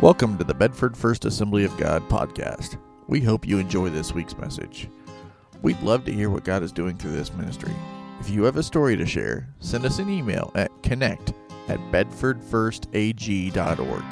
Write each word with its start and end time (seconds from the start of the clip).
Welcome 0.00 0.38
to 0.38 0.44
the 0.44 0.54
Bedford 0.54 0.96
First 0.96 1.26
Assembly 1.26 1.66
of 1.66 1.76
God 1.76 2.08
podcast. 2.08 2.78
We 3.06 3.20
hope 3.20 3.46
you 3.46 3.58
enjoy 3.58 3.90
this 3.90 4.14
week's 4.14 4.38
message. 4.38 4.88
We'd 5.60 5.82
love 5.82 6.06
to 6.06 6.12
hear 6.12 6.30
what 6.30 6.42
God 6.42 6.62
is 6.62 6.72
doing 6.72 6.96
through 6.96 7.12
this 7.12 7.34
ministry. 7.34 7.74
If 8.18 8.30
you 8.30 8.44
have 8.44 8.56
a 8.56 8.62
story 8.62 8.96
to 8.96 9.04
share, 9.04 9.46
send 9.58 9.84
us 9.84 9.98
an 9.98 10.08
email 10.08 10.52
at 10.54 10.70
connect 10.82 11.34
at 11.68 11.78
bedfordfirstag.org. 11.92 14.04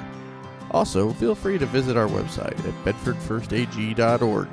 Also, 0.72 1.10
feel 1.14 1.34
free 1.34 1.56
to 1.56 1.64
visit 1.64 1.96
our 1.96 2.08
website 2.08 2.58
at 2.68 2.74
bedfordfirstag.org. 2.84 4.48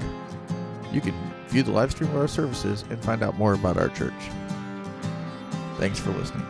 You 0.93 1.01
can 1.01 1.33
view 1.49 1.63
the 1.63 1.71
live 1.71 1.91
stream 1.91 2.11
of 2.11 2.15
our 2.15 2.29
services 2.29 2.85
and 2.89 3.03
find 3.03 3.21
out 3.21 3.37
more 3.37 3.55
about 3.55 3.75
our 3.75 3.89
church. 3.89 4.13
Thanks 5.79 5.99
for 5.99 6.11
listening. 6.11 6.47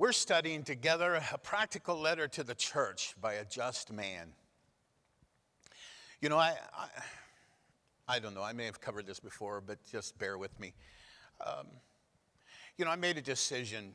We're 0.00 0.12
studying 0.12 0.62
together 0.62 1.22
a 1.30 1.36
practical 1.36 2.00
letter 2.00 2.26
to 2.28 2.42
the 2.42 2.54
church 2.54 3.14
by 3.20 3.34
a 3.34 3.44
just 3.44 3.92
man. 3.92 4.28
You 6.22 6.30
know, 6.30 6.38
I, 6.38 6.56
I, 6.74 6.88
I 8.08 8.18
don't 8.18 8.34
know, 8.34 8.42
I 8.42 8.54
may 8.54 8.64
have 8.64 8.80
covered 8.80 9.06
this 9.06 9.20
before, 9.20 9.60
but 9.60 9.76
just 9.84 10.16
bear 10.16 10.38
with 10.38 10.58
me. 10.58 10.72
Um, 11.46 11.66
you 12.78 12.86
know, 12.86 12.90
I 12.90 12.96
made 12.96 13.18
a 13.18 13.20
decision 13.20 13.94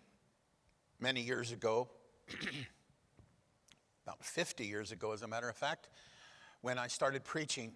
many 0.99 1.21
years 1.21 1.51
ago, 1.51 1.89
about 4.05 4.23
50 4.23 4.63
years 4.63 4.91
ago, 4.91 5.11
as 5.11 5.23
a 5.23 5.27
matter 5.27 5.49
of 5.49 5.55
fact, 5.55 5.89
when 6.61 6.77
I 6.77 6.85
started 6.85 7.23
preaching. 7.23 7.73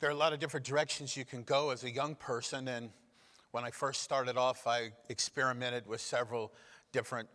There 0.00 0.08
are 0.08 0.14
a 0.14 0.16
lot 0.16 0.32
of 0.32 0.38
different 0.38 0.64
directions 0.64 1.14
you 1.14 1.26
can 1.26 1.42
go 1.42 1.68
as 1.68 1.84
a 1.84 1.90
young 1.90 2.14
person, 2.14 2.68
and 2.68 2.88
when 3.56 3.64
I 3.64 3.70
first 3.70 4.02
started 4.02 4.36
off, 4.36 4.66
I 4.66 4.90
experimented 5.08 5.86
with 5.86 6.02
several 6.02 6.52
different 6.92 7.26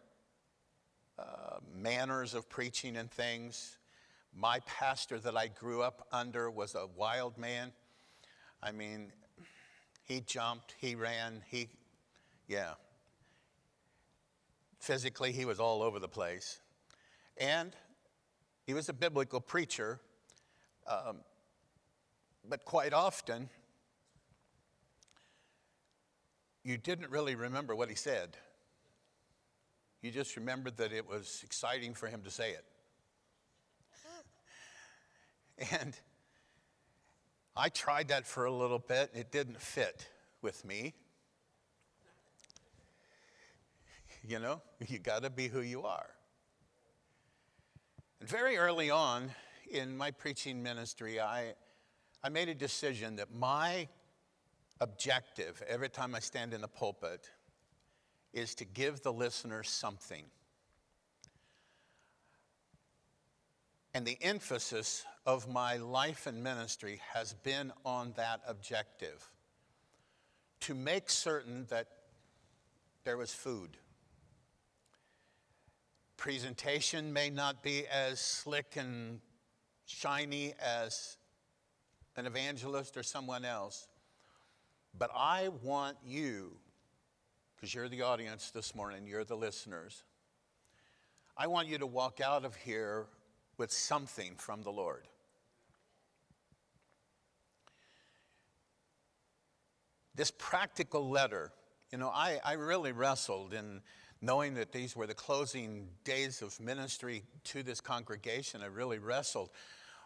uh, 1.17 1.57
manners 1.75 2.35
of 2.35 2.48
preaching 2.48 2.95
and 2.95 3.09
things. 3.09 3.79
My 4.31 4.59
pastor 4.68 5.18
that 5.18 5.35
I 5.35 5.48
grew 5.48 5.81
up 5.81 6.05
under 6.12 6.51
was 6.51 6.76
a 6.76 6.85
wild 6.96 7.40
man. 7.40 7.71
I 8.62 8.71
mean, 8.71 9.12
he 10.04 10.21
jumped, 10.21 10.76
he 10.77 10.93
ran, 10.93 11.41
he, 11.49 11.70
yeah. 12.48 12.74
Physically, 14.79 15.31
he 15.31 15.46
was 15.46 15.59
all 15.59 15.81
over 15.81 15.98
the 15.98 16.07
place. 16.07 16.59
And 17.35 17.76
he 18.68 18.76
was 18.76 18.90
a 18.90 18.93
biblical 18.93 19.41
preacher, 19.41 19.99
um, 20.85 21.21
but 22.48 22.63
quite 22.63 22.93
often, 22.93 23.49
you 26.63 26.77
didn't 26.77 27.09
really 27.09 27.35
remember 27.35 27.76
what 27.76 27.90
he 27.90 27.95
said. 27.95 28.37
You 30.01 30.12
just 30.12 30.35
remembered 30.35 30.77
that 30.77 30.91
it 30.91 31.07
was 31.07 31.41
exciting 31.43 31.93
for 31.93 32.07
him 32.07 32.21
to 32.23 32.31
say 32.31 32.51
it. 32.51 32.65
And 35.79 35.95
I 37.55 37.70
tried 37.70 38.07
that 38.07 38.26
for 38.26 38.45
a 38.45 38.51
little 38.51 38.79
bit. 38.79 39.12
It 39.13 39.31
didn't 39.31 39.62
fit 39.62 40.07
with 40.41 40.65
me. 40.65 40.95
You 44.27 44.40
know, 44.40 44.62
you 44.87 44.98
got 44.99 45.23
to 45.23 45.29
be 45.29 45.48
who 45.48 45.62
you 45.62 45.84
are. 45.84 46.09
And 48.20 48.29
very 48.29 48.57
early 48.57 48.90
on 48.90 49.31
in 49.70 49.98
my 49.98 50.12
preaching 50.12 50.63
ministry, 50.63 51.20
I, 51.20 51.53
I 52.23 52.29
made 52.29 52.49
a 52.49 52.55
decision 52.55 53.15
that 53.18 53.34
my 53.34 53.87
objective 54.82 55.63
every 55.68 55.90
time 55.90 56.13
I 56.13 56.20
stand 56.20 56.54
in 56.54 56.60
the 56.60 56.68
pulpit 56.68 57.29
is 58.34 58.55
to 58.55 58.65
give 58.65 59.01
the 59.01 59.13
listener 59.13 59.63
something. 59.63 60.26
And 63.93 64.06
the 64.06 64.18
emphasis 64.22 65.06
of 65.25 65.47
my 65.47 65.78
life 65.78 66.25
and 66.25 66.44
ministry 66.44 67.00
has 67.13 67.34
been 67.34 67.72
on 67.86 68.14
that 68.18 68.42
objective 68.47 69.31
to 70.62 70.74
make 70.74 71.09
certain 71.09 71.66
that 71.69 71.88
there 73.03 73.18
was 73.18 73.34
food. 73.34 73.78
Presentation 76.18 77.13
may 77.13 77.30
not 77.30 77.63
be 77.63 77.86
as 77.88 78.19
slick 78.19 78.78
and 78.78 79.19
shiny 79.86 80.53
as 80.59 81.18
an 82.16 82.25
evangelist 82.25 82.96
or 82.96 83.03
someone 83.03 83.44
else, 83.44 83.88
but 84.97 85.09
I 85.16 85.50
want 85.63 85.97
you, 86.06 86.57
because 87.56 87.74
you're 87.74 87.90
the 87.90 88.02
audience 88.02 88.52
this 88.52 88.75
morning, 88.75 89.07
you're 89.07 89.24
the 89.24 89.35
listeners, 89.35 90.03
I 91.38 91.47
want 91.47 91.68
you 91.68 91.78
to 91.78 91.88
walk 91.88 92.22
out 92.22 92.46
of 92.46 92.56
here 92.56 93.07
with 93.57 93.72
something 93.72 94.35
from 94.35 94.63
the 94.63 94.72
Lord. 94.72 95.07
This 100.13 100.31
practical 100.31 101.09
letter, 101.09 101.51
you 101.91 101.97
know, 101.97 102.09
I, 102.09 102.40
I 102.44 102.53
really 102.53 102.91
wrestled 102.91 103.53
in 103.53 103.81
knowing 104.22 104.53
that 104.56 104.72
these 104.72 104.96
were 104.96 105.07
the 105.07 105.16
closing 105.16 105.88
days 106.03 106.41
of 106.41 106.59
ministry 106.59 107.24
to 107.46 107.63
this 107.63 107.81
congregation. 107.81 108.62
I 108.62 108.68
really 108.68 109.00
wrestled 109.00 109.50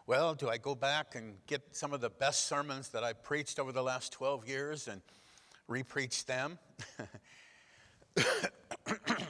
well, 0.06 0.34
do 0.34 0.48
I 0.48 0.56
go 0.56 0.76
back 0.76 1.16
and 1.16 1.34
get 1.48 1.74
some 1.74 1.92
of 1.92 2.00
the 2.00 2.10
best 2.10 2.46
sermons 2.46 2.90
that 2.90 3.02
I 3.02 3.12
preached 3.12 3.58
over 3.58 3.72
the 3.72 3.82
last 3.82 4.12
12 4.12 4.48
years 4.48 4.86
and 4.86 5.00
repreach 5.68 6.24
them? 6.26 6.58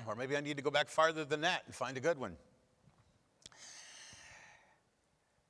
or 0.06 0.14
maybe 0.16 0.36
I 0.36 0.40
need 0.40 0.58
to 0.58 0.62
go 0.62 0.70
back 0.70 0.88
farther 0.88 1.24
than 1.24 1.40
that 1.40 1.62
and 1.64 1.74
find 1.74 1.96
a 1.96 2.00
good 2.00 2.18
one. 2.18 2.36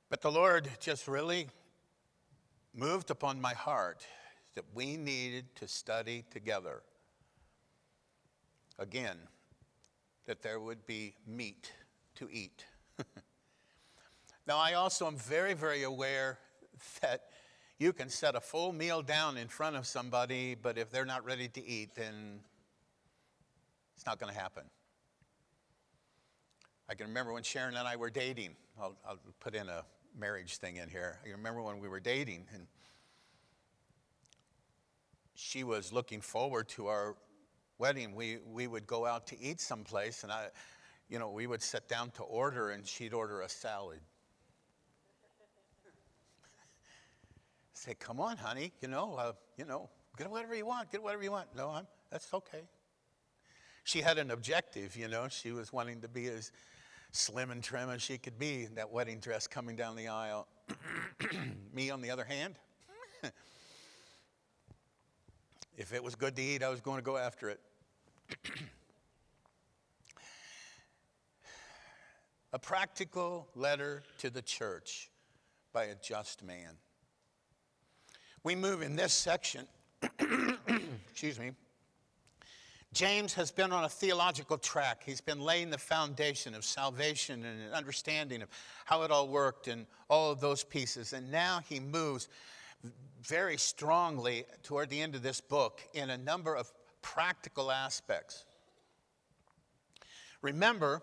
But 0.09 0.21
the 0.21 0.31
Lord 0.31 0.69
just 0.79 1.09
really 1.09 1.49
moved 2.73 3.11
upon 3.11 3.41
my 3.41 3.53
heart 3.53 4.05
that 4.55 4.63
we 4.73 4.95
needed 4.95 5.53
to 5.57 5.67
study 5.67 6.23
together. 6.31 6.83
Again, 8.79 9.17
that 10.25 10.41
there 10.41 10.61
would 10.61 10.85
be 10.85 11.15
meat 11.27 11.73
to 12.15 12.29
eat. 12.31 12.63
Now, 14.47 14.59
I 14.59 14.75
also 14.75 15.07
am 15.07 15.17
very, 15.17 15.53
very 15.53 15.83
aware 15.83 16.39
that 17.01 17.23
you 17.79 17.91
can 17.91 18.07
set 18.07 18.33
a 18.33 18.39
full 18.39 18.71
meal 18.71 19.01
down 19.01 19.35
in 19.35 19.49
front 19.49 19.75
of 19.75 19.85
somebody, 19.85 20.55
but 20.55 20.77
if 20.77 20.89
they're 20.89 21.05
not 21.05 21.25
ready 21.25 21.49
to 21.49 21.67
eat, 21.67 21.95
then 21.95 22.39
it's 23.93 24.05
not 24.05 24.19
going 24.19 24.33
to 24.33 24.39
happen. 24.39 24.63
I 26.87 26.95
can 26.95 27.07
remember 27.07 27.33
when 27.33 27.43
Sharon 27.43 27.75
and 27.75 27.85
I 27.85 27.97
were 27.97 28.09
dating. 28.09 28.55
I'll, 28.81 28.95
I'll, 29.05 29.19
put 29.41 29.53
in 29.53 29.67
a 29.67 29.83
marriage 30.17 30.57
thing 30.57 30.77
in 30.77 30.87
here. 30.87 31.19
I 31.25 31.31
remember 31.31 31.61
when 31.61 31.79
we 31.79 31.89
were 31.89 31.99
dating, 31.99 32.45
and 32.53 32.67
she 35.35 35.65
was 35.65 35.91
looking 35.91 36.21
forward 36.21 36.69
to 36.69 36.87
our 36.87 37.17
wedding. 37.79 38.15
We, 38.15 38.37
we 38.49 38.67
would 38.67 38.87
go 38.87 39.05
out 39.05 39.27
to 39.27 39.41
eat 39.41 39.59
someplace, 39.59 40.23
and 40.23 40.31
I, 40.31 40.47
you 41.09 41.19
know, 41.19 41.29
we 41.29 41.47
would 41.47 41.61
sit 41.61 41.89
down 41.89 42.11
to 42.11 42.23
order, 42.23 42.69
and 42.69 42.87
she'd 42.87 43.13
order 43.13 43.41
a 43.41 43.49
salad. 43.49 43.99
Say, 47.77 47.95
come 47.99 48.19
on, 48.19 48.37
honey, 48.37 48.73
you 48.81 48.87
know, 48.87 49.15
uh, 49.15 49.33
you 49.57 49.65
know, 49.65 49.89
get 50.17 50.29
whatever 50.29 50.55
you 50.55 50.65
want, 50.65 50.91
get 50.91 51.03
whatever 51.03 51.23
you 51.23 51.31
want. 51.31 51.47
No, 51.55 51.69
I'm, 51.69 51.87
that's 52.11 52.33
okay. 52.33 52.63
She 53.83 54.01
had 54.01 54.17
an 54.17 54.31
objective, 54.31 54.97
you 54.97 55.07
know, 55.07 55.27
she 55.29 55.51
was 55.51 55.71
wanting 55.71 56.01
to 56.01 56.07
be 56.07 56.27
as 56.27 56.51
slim 57.11 57.51
and 57.51 57.63
trim 57.63 57.89
as 57.89 58.01
she 58.01 58.17
could 58.17 58.39
be 58.39 58.63
in 58.63 58.75
that 58.75 58.91
wedding 58.91 59.19
dress 59.19 59.47
coming 59.47 59.75
down 59.75 59.95
the 59.95 60.07
aisle. 60.07 60.47
Me, 61.73 61.89
on 61.89 62.01
the 62.01 62.09
other 62.09 62.25
hand, 62.25 62.55
if 65.77 65.93
it 65.93 66.03
was 66.03 66.15
good 66.15 66.35
to 66.35 66.41
eat, 66.41 66.63
I 66.63 66.69
was 66.69 66.81
going 66.81 66.97
to 66.97 67.03
go 67.03 67.15
after 67.15 67.49
it. 67.49 67.59
a 72.51 72.59
practical 72.59 73.47
letter 73.55 74.03
to 74.19 74.29
the 74.29 74.41
church 74.41 75.09
by 75.71 75.85
a 75.85 75.95
just 75.95 76.43
man. 76.43 76.77
We 78.47 78.55
move 78.55 78.81
in 78.81 78.95
this 78.95 79.11
section, 79.11 79.67
excuse 81.11 81.37
me. 81.37 81.51
James 82.93 83.33
has 83.33 83.51
been 83.51 83.73
on 83.73 83.83
a 83.83 83.89
theological 83.89 84.57
track. 84.57 85.03
He's 85.05 85.19
been 85.19 85.41
laying 85.41 85.69
the 85.69 85.77
foundation 85.77 86.55
of 86.55 86.63
salvation 86.63 87.43
and 87.43 87.61
an 87.61 87.73
understanding 87.73 88.41
of 88.41 88.47
how 88.85 89.03
it 89.03 89.11
all 89.11 89.27
worked 89.27 89.67
and 89.67 89.85
all 90.07 90.31
of 90.31 90.39
those 90.39 90.63
pieces. 90.63 91.11
And 91.11 91.29
now 91.29 91.59
he 91.67 91.81
moves 91.81 92.29
very 93.21 93.57
strongly 93.57 94.45
toward 94.63 94.89
the 94.89 95.01
end 95.01 95.15
of 95.15 95.23
this 95.23 95.41
book 95.41 95.81
in 95.93 96.09
a 96.09 96.17
number 96.17 96.55
of 96.55 96.71
practical 97.01 97.69
aspects. 97.69 98.45
Remember, 100.41 101.01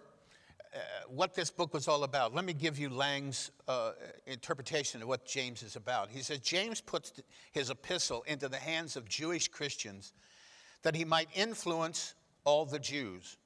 what 1.09 1.35
this 1.35 1.51
book 1.51 1.73
was 1.73 1.89
all 1.89 2.05
about. 2.05 2.35
Let 2.35 2.45
me 2.45 2.53
give 2.53 2.79
you 2.79 2.89
Lange's 2.89 3.51
uh, 3.69 3.93
interpretation 4.27 5.03
of 5.03 5.09
what 5.09 5.25
James 5.25 5.63
is 5.63 5.77
about. 5.77 6.11
He 6.11 6.21
says 6.21 6.39
James 6.39 6.81
puts 6.81 7.13
his 7.53 7.71
epistle 7.71 8.25
into 8.27 8.49
the 8.49 8.57
hands 8.57 8.97
of 8.97 9.09
Jewish 9.09 9.49
Christians 9.49 10.13
that 10.83 10.95
he 10.95 11.05
might 11.05 11.29
influence 11.35 12.15
all 12.45 12.65
the 12.65 12.79
Jews 12.79 13.37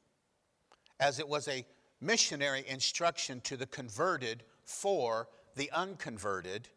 as 1.00 1.18
it 1.18 1.28
was 1.28 1.48
a 1.48 1.64
missionary 2.00 2.64
instruction 2.66 3.40
to 3.42 3.56
the 3.56 3.66
converted 3.66 4.42
for 4.64 5.28
the 5.56 5.70
unconverted, 5.72 6.68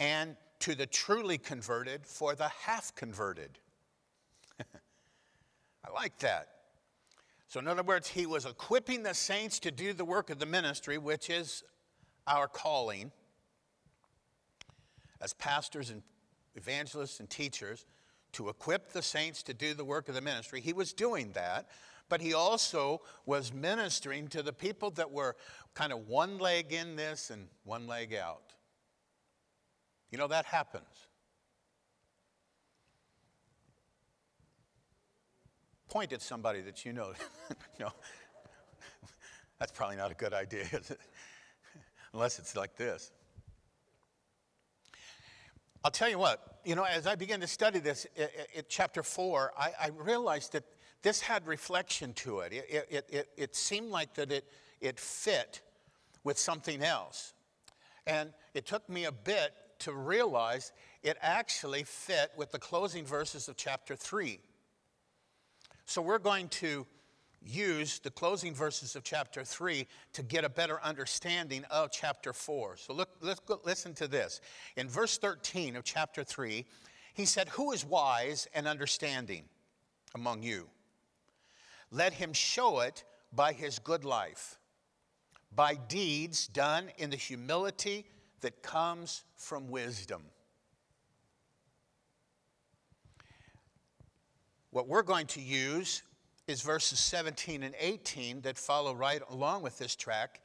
and 0.00 0.36
to 0.60 0.74
the 0.74 0.86
truly 0.86 1.38
converted 1.38 2.06
for 2.06 2.34
the 2.34 2.48
half 2.48 2.94
converted. 2.94 3.58
I 4.60 5.92
like 5.92 6.18
that. 6.20 6.48
So, 7.48 7.58
in 7.60 7.66
other 7.66 7.82
words, 7.82 8.08
he 8.08 8.26
was 8.26 8.44
equipping 8.44 9.02
the 9.02 9.14
saints 9.14 9.58
to 9.60 9.70
do 9.70 9.94
the 9.94 10.04
work 10.04 10.28
of 10.28 10.38
the 10.38 10.46
ministry, 10.46 10.98
which 10.98 11.30
is 11.30 11.64
our 12.26 12.46
calling 12.46 13.10
as 15.22 15.32
pastors 15.32 15.88
and 15.88 16.02
evangelists 16.56 17.20
and 17.20 17.30
teachers 17.30 17.86
to 18.32 18.50
equip 18.50 18.92
the 18.92 19.00
saints 19.00 19.42
to 19.44 19.54
do 19.54 19.72
the 19.72 19.84
work 19.84 20.10
of 20.10 20.14
the 20.14 20.20
ministry. 20.20 20.60
He 20.60 20.74
was 20.74 20.92
doing 20.92 21.32
that, 21.32 21.70
but 22.10 22.20
he 22.20 22.34
also 22.34 23.00
was 23.24 23.50
ministering 23.50 24.28
to 24.28 24.42
the 24.42 24.52
people 24.52 24.90
that 24.92 25.10
were 25.10 25.34
kind 25.72 25.90
of 25.90 26.06
one 26.06 26.36
leg 26.38 26.74
in 26.74 26.96
this 26.96 27.30
and 27.30 27.48
one 27.64 27.86
leg 27.86 28.12
out. 28.14 28.52
You 30.10 30.18
know, 30.18 30.28
that 30.28 30.44
happens. 30.44 31.07
Point 35.88 36.12
at 36.12 36.22
somebody 36.22 36.60
that 36.62 36.84
you 36.84 36.92
know. 36.92 37.12
no, 37.80 37.90
that's 39.58 39.72
probably 39.72 39.96
not 39.96 40.10
a 40.10 40.14
good 40.14 40.34
idea, 40.34 40.66
Unless 42.12 42.38
it's 42.38 42.56
like 42.56 42.76
this. 42.76 43.10
I'll 45.84 45.90
tell 45.90 46.08
you 46.08 46.18
what, 46.18 46.58
you 46.64 46.74
know, 46.74 46.84
as 46.84 47.06
I 47.06 47.14
began 47.14 47.40
to 47.40 47.46
study 47.46 47.78
this 47.78 48.06
at 48.56 48.68
chapter 48.68 49.02
four, 49.02 49.52
I, 49.56 49.70
I, 49.80 49.90
realized 49.96 50.52
that 50.52 50.64
this 51.02 51.20
had 51.20 51.46
reflection 51.46 52.12
to 52.14 52.40
it. 52.40 52.52
It, 52.52 52.86
it, 52.90 53.06
it. 53.08 53.28
it 53.36 53.56
seemed 53.56 53.90
like 53.90 54.14
that 54.14 54.32
it, 54.32 54.44
it 54.80 54.98
fit 54.98 55.60
with 56.24 56.38
something 56.38 56.82
else. 56.82 57.32
And 58.06 58.32
it 58.54 58.66
took 58.66 58.88
me 58.88 59.04
a 59.04 59.12
bit 59.12 59.52
to 59.80 59.92
realize 59.92 60.72
it 61.02 61.16
actually 61.22 61.84
fit 61.84 62.32
with 62.36 62.50
the 62.50 62.58
closing 62.58 63.04
verses 63.04 63.48
of 63.48 63.56
chapter 63.56 63.94
3. 63.94 64.40
So 65.88 66.02
we're 66.02 66.18
going 66.18 66.48
to 66.48 66.86
use 67.42 67.98
the 68.00 68.10
closing 68.10 68.52
verses 68.52 68.94
of 68.94 69.04
chapter 69.04 69.42
3 69.42 69.86
to 70.12 70.22
get 70.22 70.44
a 70.44 70.50
better 70.50 70.82
understanding 70.82 71.64
of 71.70 71.90
chapter 71.90 72.34
4. 72.34 72.76
So 72.76 72.92
look, 72.92 73.08
let's 73.22 73.40
go, 73.40 73.58
listen 73.64 73.94
to 73.94 74.06
this. 74.06 74.42
In 74.76 74.86
verse 74.86 75.16
13 75.16 75.76
of 75.76 75.84
chapter 75.84 76.22
3, 76.22 76.66
he 77.14 77.24
said, 77.24 77.48
Who 77.48 77.72
is 77.72 77.86
wise 77.86 78.46
and 78.52 78.68
understanding 78.68 79.44
among 80.14 80.42
you? 80.42 80.68
Let 81.90 82.12
him 82.12 82.34
show 82.34 82.80
it 82.80 83.02
by 83.32 83.54
his 83.54 83.78
good 83.78 84.04
life, 84.04 84.58
by 85.54 85.76
deeds 85.76 86.48
done 86.48 86.90
in 86.98 87.08
the 87.08 87.16
humility 87.16 88.04
that 88.42 88.62
comes 88.62 89.24
from 89.36 89.70
wisdom. 89.70 90.24
What 94.70 94.88
we're 94.88 95.02
going 95.02 95.26
to 95.28 95.40
use 95.40 96.02
is 96.46 96.62
verses 96.62 96.98
17 96.98 97.62
and 97.62 97.74
18 97.78 98.42
that 98.42 98.58
follow 98.58 98.94
right 98.94 99.22
along 99.30 99.62
with 99.62 99.78
this 99.78 99.94
track. 99.94 100.40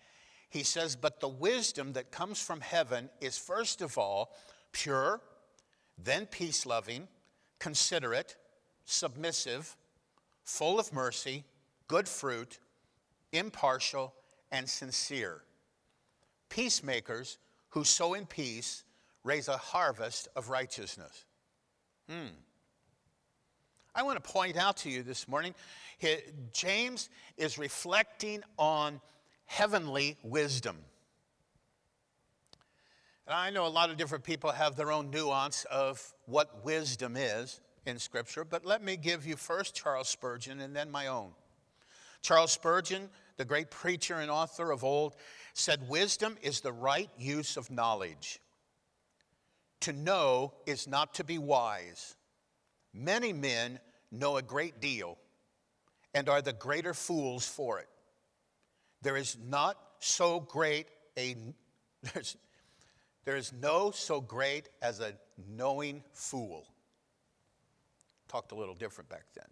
He 0.49 0.63
says, 0.63 0.95
But 0.95 1.19
the 1.19 1.27
wisdom 1.27 1.93
that 1.93 2.11
comes 2.11 2.41
from 2.41 2.61
heaven 2.61 3.09
is 3.21 3.37
first 3.37 3.81
of 3.81 3.97
all 3.97 4.35
pure, 4.71 5.21
then 5.97 6.25
peace 6.25 6.65
loving, 6.65 7.07
considerate, 7.59 8.35
submissive, 8.85 9.75
full 10.43 10.79
of 10.79 10.91
mercy, 10.93 11.43
good 11.87 12.07
fruit, 12.07 12.59
impartial, 13.31 14.13
and 14.51 14.69
sincere. 14.69 15.41
Peacemakers 16.49 17.39
who 17.69 17.83
sow 17.83 18.13
in 18.13 18.25
peace 18.25 18.83
raise 19.23 19.47
a 19.47 19.57
harvest 19.57 20.27
of 20.35 20.49
righteousness. 20.49 21.25
Hmm. 22.09 22.27
I 23.95 24.01
want 24.01 24.23
to 24.23 24.31
point 24.31 24.57
out 24.57 24.77
to 24.77 24.89
you 24.89 25.03
this 25.03 25.27
morning 25.27 25.53
James 26.51 27.09
is 27.37 27.57
reflecting 27.57 28.43
on 28.57 28.99
heavenly 29.45 30.17
wisdom. 30.23 30.77
And 33.27 33.35
I 33.35 33.51
know 33.51 33.65
a 33.65 33.69
lot 33.69 33.89
of 33.89 33.97
different 33.97 34.23
people 34.23 34.51
have 34.51 34.75
their 34.75 34.91
own 34.91 35.11
nuance 35.11 35.65
of 35.65 36.13
what 36.25 36.65
wisdom 36.65 37.15
is 37.15 37.61
in 37.85 37.99
Scripture, 37.99 38.43
but 38.43 38.65
let 38.65 38.83
me 38.83 38.97
give 38.97 39.25
you 39.25 39.35
first 39.35 39.75
Charles 39.75 40.09
Spurgeon 40.09 40.59
and 40.59 40.75
then 40.75 40.89
my 40.89 41.07
own. 41.07 41.31
Charles 42.21 42.51
Spurgeon, 42.51 43.09
the 43.37 43.45
great 43.45 43.69
preacher 43.69 44.15
and 44.15 44.31
author 44.31 44.71
of 44.71 44.83
old, 44.83 45.15
said, 45.53 45.87
Wisdom 45.87 46.37
is 46.41 46.61
the 46.61 46.73
right 46.73 47.09
use 47.17 47.57
of 47.57 47.69
knowledge. 47.69 48.39
To 49.81 49.93
know 49.93 50.53
is 50.65 50.87
not 50.87 51.13
to 51.15 51.23
be 51.23 51.37
wise. 51.37 52.15
Many 52.93 53.33
men 53.33 53.79
know 54.11 54.37
a 54.37 54.41
great 54.41 54.79
deal 54.79 55.17
and 56.13 56.29
are 56.29 56.41
the 56.41 56.53
greater 56.53 56.93
fools 56.93 57.47
for 57.47 57.79
it. 57.79 57.89
There 59.01 59.17
is 59.17 59.37
not 59.49 59.77
so 59.99 60.39
great 60.39 60.87
a 61.17 61.35
there's, 62.13 62.35
there 63.25 63.37
is 63.37 63.53
no 63.53 63.91
so 63.91 64.19
great 64.19 64.69
as 64.81 64.99
a 64.99 65.13
knowing 65.49 66.03
fool. 66.11 66.67
Talked 68.27 68.51
a 68.51 68.55
little 68.55 68.75
different 68.75 69.09
back 69.09 69.25
then. 69.35 69.47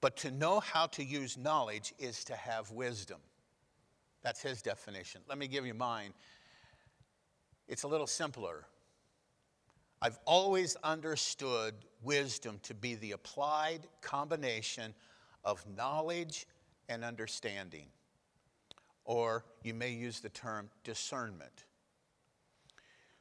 But 0.00 0.16
to 0.18 0.30
know 0.30 0.60
how 0.60 0.86
to 0.88 1.04
use 1.04 1.36
knowledge 1.36 1.94
is 1.98 2.24
to 2.24 2.36
have 2.36 2.70
wisdom. 2.70 3.18
That's 4.22 4.42
his 4.42 4.62
definition. 4.62 5.20
Let 5.28 5.38
me 5.38 5.48
give 5.48 5.66
you 5.66 5.74
mine. 5.74 6.12
It's 7.68 7.82
a 7.82 7.88
little 7.88 8.06
simpler. 8.06 8.64
I've 10.00 10.18
always 10.24 10.76
understood 10.84 11.74
wisdom 12.02 12.60
to 12.62 12.74
be 12.74 12.94
the 12.94 13.12
applied 13.12 13.80
combination 14.00 14.94
of 15.44 15.64
knowledge 15.76 16.46
and 16.88 17.04
understanding. 17.04 17.86
Or 19.04 19.44
you 19.62 19.74
may 19.74 19.90
use 19.90 20.20
the 20.20 20.28
term 20.28 20.70
discernment. 20.84 21.64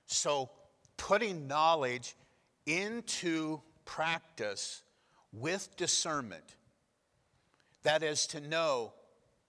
So, 0.05 0.49
putting 0.97 1.47
knowledge 1.47 2.15
into 2.65 3.61
practice 3.85 4.83
with 5.33 5.75
discernment, 5.77 6.55
that 7.83 8.03
is 8.03 8.27
to 8.27 8.39
know 8.41 8.93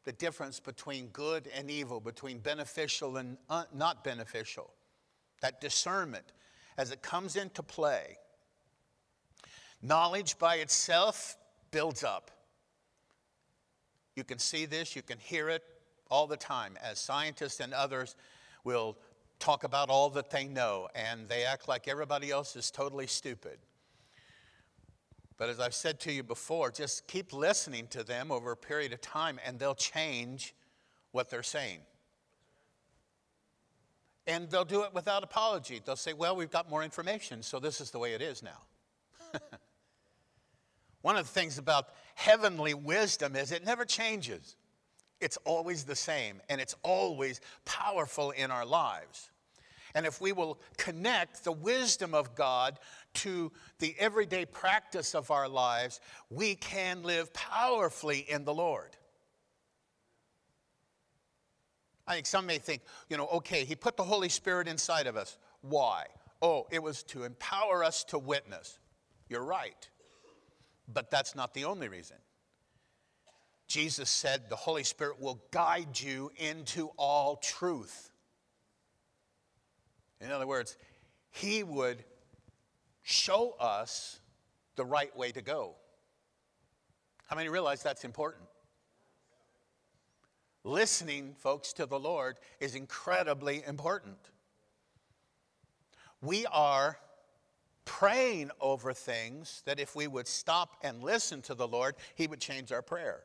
the 0.05 0.13
difference 0.13 0.61
between 0.61 1.09
good 1.09 1.49
and 1.55 1.71
evil, 1.71 2.01
between 2.01 2.39
beneficial 2.39 3.19
and 3.19 3.37
not 3.75 4.05
beneficial. 4.05 4.71
That 5.43 5.61
discernment, 5.61 6.25
as 6.79 6.93
it 6.93 7.03
comes 7.03 7.37
into 7.37 7.63
play, 7.63 8.17
knowledge 9.83 10.39
by 10.39 10.57
itself 10.57 11.37
builds 11.73 12.05
up. 12.05 12.31
You 14.15 14.25
can 14.25 14.39
see 14.39 14.65
this, 14.65 14.97
you 14.97 15.03
can 15.03 15.19
hear 15.19 15.49
it 15.49 15.63
all 16.11 16.27
the 16.27 16.37
time 16.37 16.79
as 16.83 16.99
scientists 16.99 17.61
and 17.61 17.75
others 17.75 18.17
will 18.65 18.97
talk 19.39 19.65
about 19.65 19.91
all 19.91 20.09
that 20.11 20.31
they 20.31 20.47
know 20.47 20.89
and 20.95 21.29
they 21.29 21.45
act 21.45 21.69
like 21.69 21.87
everybody 21.87 22.31
else 22.31 22.57
is 22.57 22.71
totally 22.71 23.07
stupid. 23.07 23.59
But 25.37 25.49
as 25.49 25.61
I've 25.61 25.75
said 25.75 26.01
to 26.01 26.13
you 26.13 26.23
before, 26.23 26.71
just 26.71 27.07
keep 27.07 27.33
listening 27.33 27.87
to 27.89 28.03
them 28.03 28.33
over 28.33 28.53
a 28.53 28.57
period 28.57 28.93
of 28.93 29.01
time 29.01 29.39
and 29.45 29.59
they'll 29.59 29.75
change 29.75 30.55
what 31.13 31.31
they're 31.31 31.45
saying. 31.45 31.79
And 34.29 34.49
they'll 34.51 34.65
do 34.65 34.85
it 34.85 34.93
without 34.95 35.25
apology. 35.25 35.81
They'll 35.85 35.97
say, 35.97 36.13
Well, 36.13 36.37
we've 36.37 36.51
got 36.51 36.71
more 36.71 36.85
information, 36.85 37.43
so 37.43 37.59
this 37.59 37.81
is 37.81 37.91
the 37.91 37.99
way 37.99 38.13
it 38.13 38.23
is 38.23 38.43
now. 38.43 39.41
One 41.03 41.17
of 41.17 41.27
the 41.27 41.33
things 41.33 41.57
about 41.57 41.89
heavenly 42.15 42.75
wisdom 42.75 43.35
is 43.35 43.51
it 43.51 43.65
never 43.65 43.87
changes, 43.87 44.57
it's 45.21 45.39
always 45.45 45.85
the 45.85 45.97
same, 45.97 46.43
and 46.51 46.61
it's 46.61 46.75
always 46.83 47.41
powerful 47.65 48.31
in 48.33 48.51
our 48.51 48.67
lives. 48.67 49.31
And 49.95 50.05
if 50.05 50.21
we 50.21 50.33
will 50.33 50.61
connect 50.77 51.45
the 51.45 51.53
wisdom 51.53 52.13
of 52.13 52.35
God 52.35 52.79
to 53.15 53.51
the 53.79 53.97
everyday 53.99 54.45
practice 54.45 55.15
of 55.15 55.31
our 55.31 55.49
lives, 55.49 56.01
we 56.29 56.55
can 56.55 57.03
live 57.03 57.33
powerfully 57.33 58.27
in 58.29 58.45
the 58.45 58.53
Lord. 58.53 58.98
I 62.09 62.15
think 62.15 62.27
some 62.27 62.47
may 62.47 62.57
think, 62.59 62.81
you 63.11 63.19
know, 63.19 63.27
okay, 63.27 63.65
He 63.65 63.77
put 63.77 63.99
the 63.99 64.03
Holy 64.03 64.31
Spirit 64.31 64.67
inside 64.67 65.07
of 65.07 65.17
us. 65.17 65.37
Why? 65.61 66.07
Oh, 66.41 66.67
it 66.71 66.83
was 66.83 67.03
to 67.05 67.25
empower 67.25 67.85
us 67.85 68.03
to 68.05 68.19
witness. 68.19 68.79
You're 69.29 69.45
right. 69.45 69.89
But 70.93 71.11
that's 71.11 71.37
not 71.37 71.53
the 71.53 71.67
only 71.67 71.89
reason. 71.89 72.17
Jesus 73.67 74.09
said 74.09 74.49
the 74.49 74.57
Holy 74.57 74.85
Spirit 74.85 75.21
will 75.21 75.43
guide 75.51 76.01
you 76.01 76.33
into 76.39 76.89
all 76.97 77.37
truth. 77.37 78.11
In 80.23 80.33
other 80.33 80.47
words, 80.47 80.79
He 81.31 81.63
would 81.63 82.03
show 83.03 83.55
us 83.61 84.19
the 84.77 84.85
right 84.85 85.15
way 85.15 85.31
to 85.33 85.43
go. 85.43 85.75
How 87.27 87.37
many 87.37 87.51
realize 87.51 87.83
that's 87.83 88.05
important? 88.05 88.48
Listening, 90.69 91.35
folks, 91.39 91.73
to 91.75 91.87
the 91.87 91.99
Lord 91.99 92.39
is 92.61 92.75
incredibly 92.75 93.65
important. 93.67 94.19
We 96.21 96.47
are 96.47 96.99
praying 97.85 98.51
over 98.61 98.93
things 98.93 99.63
that 99.65 99.81
if 99.81 99.97
we 99.97 100.07
would 100.07 100.29
stop 100.29 100.77
and 100.83 101.03
listen 101.03 101.41
to 101.43 101.55
the 101.55 101.67
Lord, 101.67 101.95
He 102.15 102.27
would 102.27 102.41
change 102.41 102.71
our 102.71 102.83
prayer. 102.83 103.23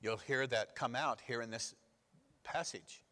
You'll 0.00 0.16
hear 0.16 0.46
that 0.48 0.74
come 0.74 0.96
out 0.96 1.20
here 1.24 1.40
in 1.42 1.50
this 1.50 1.74
passage. 2.42 3.02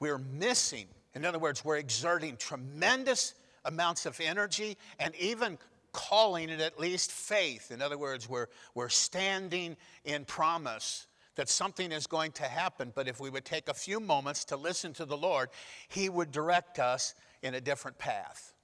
We're 0.00 0.18
missing, 0.18 0.86
in 1.14 1.26
other 1.26 1.38
words, 1.38 1.62
we're 1.64 1.76
exerting 1.76 2.36
tremendous 2.38 3.34
amounts 3.66 4.06
of 4.06 4.18
energy 4.18 4.78
and 4.98 5.14
even 5.16 5.58
calling 5.92 6.48
it 6.48 6.60
at 6.60 6.78
least 6.78 7.12
faith. 7.12 7.70
In 7.70 7.82
other 7.82 7.98
words, 7.98 8.28
we're, 8.28 8.48
we're 8.74 8.88
standing 8.88 9.76
in 10.04 10.24
promise 10.24 11.06
that 11.36 11.48
something 11.48 11.92
is 11.92 12.06
going 12.06 12.32
to 12.32 12.44
happen, 12.44 12.92
but 12.94 13.08
if 13.08 13.20
we 13.20 13.30
would 13.30 13.44
take 13.44 13.68
a 13.68 13.74
few 13.74 14.00
moments 14.00 14.44
to 14.46 14.56
listen 14.56 14.92
to 14.94 15.04
the 15.04 15.16
Lord, 15.16 15.48
He 15.88 16.08
would 16.08 16.30
direct 16.30 16.78
us 16.78 17.14
in 17.42 17.54
a 17.54 17.60
different 17.60 17.98
path. 17.98 18.54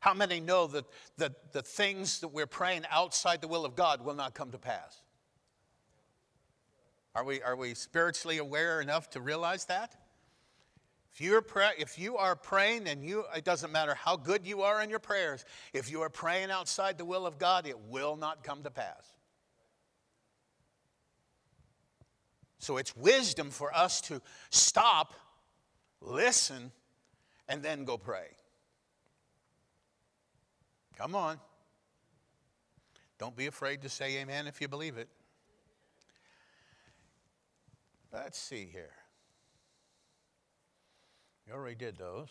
How 0.00 0.14
many 0.14 0.40
know 0.40 0.66
that 0.66 0.84
the, 1.16 1.32
the 1.52 1.62
things 1.62 2.20
that 2.20 2.28
we're 2.28 2.46
praying 2.46 2.82
outside 2.90 3.40
the 3.40 3.48
will 3.48 3.64
of 3.64 3.76
God 3.76 4.04
will 4.04 4.14
not 4.14 4.34
come 4.34 4.50
to 4.50 4.58
pass? 4.58 5.00
Are 7.14 7.24
we, 7.24 7.40
are 7.42 7.56
we 7.56 7.74
spiritually 7.74 8.38
aware 8.38 8.80
enough 8.80 9.10
to 9.10 9.20
realize 9.20 9.66
that? 9.66 10.01
If, 11.12 11.20
you're 11.20 11.42
pray, 11.42 11.70
if 11.78 11.98
you 11.98 12.16
are 12.16 12.34
praying 12.34 12.88
and 12.88 13.04
you, 13.04 13.24
it 13.36 13.44
doesn't 13.44 13.70
matter 13.70 13.94
how 13.94 14.16
good 14.16 14.46
you 14.46 14.62
are 14.62 14.82
in 14.82 14.88
your 14.88 14.98
prayers, 14.98 15.44
if 15.74 15.90
you 15.90 16.00
are 16.00 16.08
praying 16.08 16.50
outside 16.50 16.96
the 16.96 17.04
will 17.04 17.26
of 17.26 17.38
God, 17.38 17.66
it 17.66 17.78
will 17.78 18.16
not 18.16 18.42
come 18.42 18.62
to 18.62 18.70
pass. 18.70 19.16
So 22.58 22.78
it's 22.78 22.96
wisdom 22.96 23.50
for 23.50 23.74
us 23.76 24.00
to 24.02 24.22
stop, 24.50 25.12
listen, 26.00 26.70
and 27.48 27.62
then 27.62 27.84
go 27.84 27.98
pray. 27.98 28.28
Come 30.96 31.14
on. 31.14 31.38
Don't 33.18 33.36
be 33.36 33.46
afraid 33.46 33.82
to 33.82 33.88
say 33.88 34.18
amen 34.18 34.46
if 34.46 34.60
you 34.60 34.68
believe 34.68 34.96
it. 34.96 35.08
Let's 38.12 38.38
see 38.38 38.68
here. 38.72 39.01
You 41.46 41.54
already 41.54 41.74
did 41.74 41.96
those. 41.96 42.28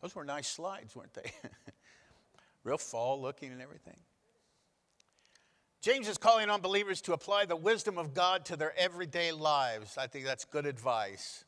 Those 0.00 0.14
were 0.14 0.24
nice 0.24 0.48
slides, 0.48 0.94
weren't 0.94 1.14
they? 1.14 1.30
Real 2.64 2.78
fall 2.78 3.20
looking 3.20 3.52
and 3.52 3.60
everything. 3.60 3.96
James 5.80 6.08
is 6.08 6.16
calling 6.16 6.48
on 6.48 6.62
believers 6.62 7.02
to 7.02 7.12
apply 7.12 7.44
the 7.44 7.56
wisdom 7.56 7.98
of 7.98 8.14
God 8.14 8.46
to 8.46 8.56
their 8.56 8.78
everyday 8.78 9.32
lives. 9.32 9.98
I 9.98 10.06
think 10.06 10.24
that's 10.24 10.46
good 10.46 10.64
advice. 10.64 11.44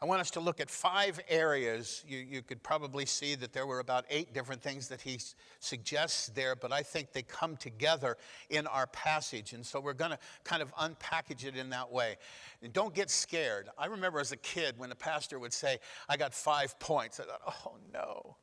I 0.00 0.04
want 0.04 0.20
us 0.20 0.30
to 0.32 0.40
look 0.40 0.60
at 0.60 0.68
five 0.68 1.18
areas. 1.28 2.04
You, 2.06 2.18
you 2.18 2.42
could 2.42 2.62
probably 2.62 3.06
see 3.06 3.34
that 3.36 3.54
there 3.54 3.66
were 3.66 3.78
about 3.78 4.04
eight 4.10 4.34
different 4.34 4.62
things 4.62 4.88
that 4.88 5.00
he 5.00 5.18
suggests 5.58 6.28
there, 6.28 6.54
but 6.54 6.70
I 6.70 6.82
think 6.82 7.12
they 7.12 7.22
come 7.22 7.56
together 7.56 8.18
in 8.50 8.66
our 8.66 8.86
passage. 8.88 9.54
And 9.54 9.64
so 9.64 9.80
we're 9.80 9.94
going 9.94 10.10
to 10.10 10.18
kind 10.44 10.60
of 10.60 10.74
unpackage 10.74 11.46
it 11.46 11.56
in 11.56 11.70
that 11.70 11.90
way. 11.90 12.16
And 12.62 12.74
don't 12.74 12.94
get 12.94 13.08
scared. 13.10 13.70
I 13.78 13.86
remember 13.86 14.20
as 14.20 14.32
a 14.32 14.36
kid 14.36 14.74
when 14.78 14.90
the 14.90 14.96
pastor 14.96 15.38
would 15.38 15.54
say, 15.54 15.78
I 16.10 16.18
got 16.18 16.34
five 16.34 16.78
points. 16.78 17.18
I 17.18 17.24
thought, 17.24 17.40
oh 17.64 17.76
no. 17.94 18.36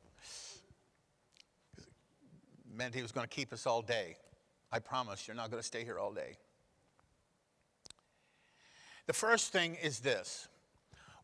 It 1.78 2.76
meant 2.76 2.96
he 2.96 3.02
was 3.02 3.12
going 3.12 3.26
to 3.28 3.34
keep 3.34 3.52
us 3.52 3.64
all 3.64 3.80
day. 3.80 4.16
I 4.72 4.80
promise 4.80 5.28
you're 5.28 5.36
not 5.36 5.52
going 5.52 5.62
to 5.62 5.66
stay 5.66 5.84
here 5.84 6.00
all 6.00 6.12
day. 6.12 6.36
The 9.06 9.12
first 9.12 9.52
thing 9.52 9.76
is 9.80 10.00
this 10.00 10.48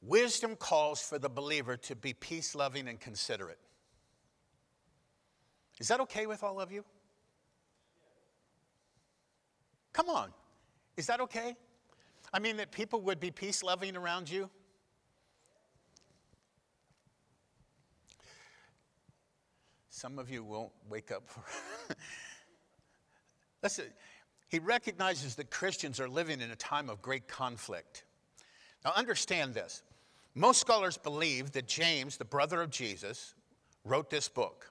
wisdom 0.03 0.57
calls 0.57 1.03
for 1.03 1.19
the 1.19 1.29
believer 1.29 1.77
to 1.77 1.97
be 1.97 2.13
peace 2.13 2.55
loving 2.55 2.89
and 2.89 3.01
considerate. 3.01 3.59
Is 5.79 5.89
that 5.89 6.01
okay 6.01 6.27
with 6.27 6.43
all 6.43 6.61
of 6.61 6.71
you? 6.71 6.85
Come 9.93 10.09
on. 10.09 10.31
Is 10.97 11.07
that 11.07 11.21
okay? 11.21 11.57
I 12.33 12.39
mean, 12.39 12.59
that 12.59 12.71
people 12.71 13.01
would 13.03 13.19
be 13.19 13.31
peace 13.31 13.63
loving 13.63 13.97
around 13.97 14.31
you? 14.31 14.51
Some 19.89 20.19
of 20.19 20.31
you 20.31 20.45
won't 20.45 20.73
wake 20.89 21.11
up. 21.11 21.29
Listen, 23.63 23.87
he 24.49 24.59
recognizes 24.59 25.35
that 25.35 25.51
Christians 25.51 26.01
are 26.01 26.09
living 26.09 26.41
in 26.41 26.51
a 26.51 26.57
time 26.57 26.89
of 26.89 27.03
great 27.03 27.29
conflict. 27.29 28.05
Now, 28.85 28.93
understand 28.97 29.55
this. 29.55 29.83
Most 30.35 30.61
scholars 30.61 30.97
believe 30.97 31.53
that 31.53 31.67
James, 31.67 32.17
the 32.17 32.25
brother 32.25 32.63
of 32.63 32.71
Jesus, 32.71 33.35
wrote 33.85 34.11
this 34.11 34.29
book, 34.29 34.71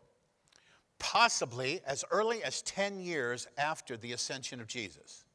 possibly 1.00 1.82
as 1.86 2.06
early 2.12 2.44
as 2.44 2.62
10 2.62 3.00
years 3.00 3.48
after 3.58 3.98
the 3.98 4.14
ascension 4.14 4.62
of 4.62 4.68
Jesus. 4.68 5.26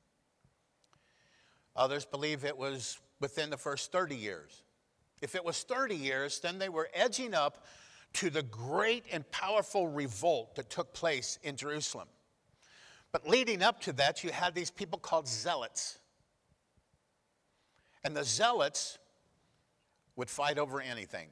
Others 1.76 2.06
believe 2.06 2.44
it 2.44 2.56
was 2.56 2.98
within 3.20 3.50
the 3.50 3.56
first 3.56 3.92
30 3.92 4.16
years. 4.16 4.62
If 5.20 5.34
it 5.34 5.44
was 5.44 5.62
30 5.62 5.94
years, 5.94 6.40
then 6.40 6.58
they 6.58 6.68
were 6.68 6.88
edging 6.94 7.34
up 7.34 7.64
to 8.14 8.30
the 8.30 8.42
great 8.42 9.04
and 9.12 9.28
powerful 9.30 9.88
revolt 9.88 10.54
that 10.54 10.70
took 10.70 10.94
place 10.94 11.38
in 11.42 11.56
Jerusalem. 11.56 12.08
But 13.12 13.28
leading 13.28 13.62
up 13.62 13.80
to 13.82 13.92
that, 13.94 14.24
you 14.24 14.30
had 14.30 14.54
these 14.54 14.70
people 14.70 14.98
called 14.98 15.28
zealots. 15.28 15.98
And 18.04 18.16
the 18.16 18.24
zealots 18.24 18.98
would 20.16 20.30
fight 20.30 20.58
over 20.58 20.80
anything. 20.80 21.28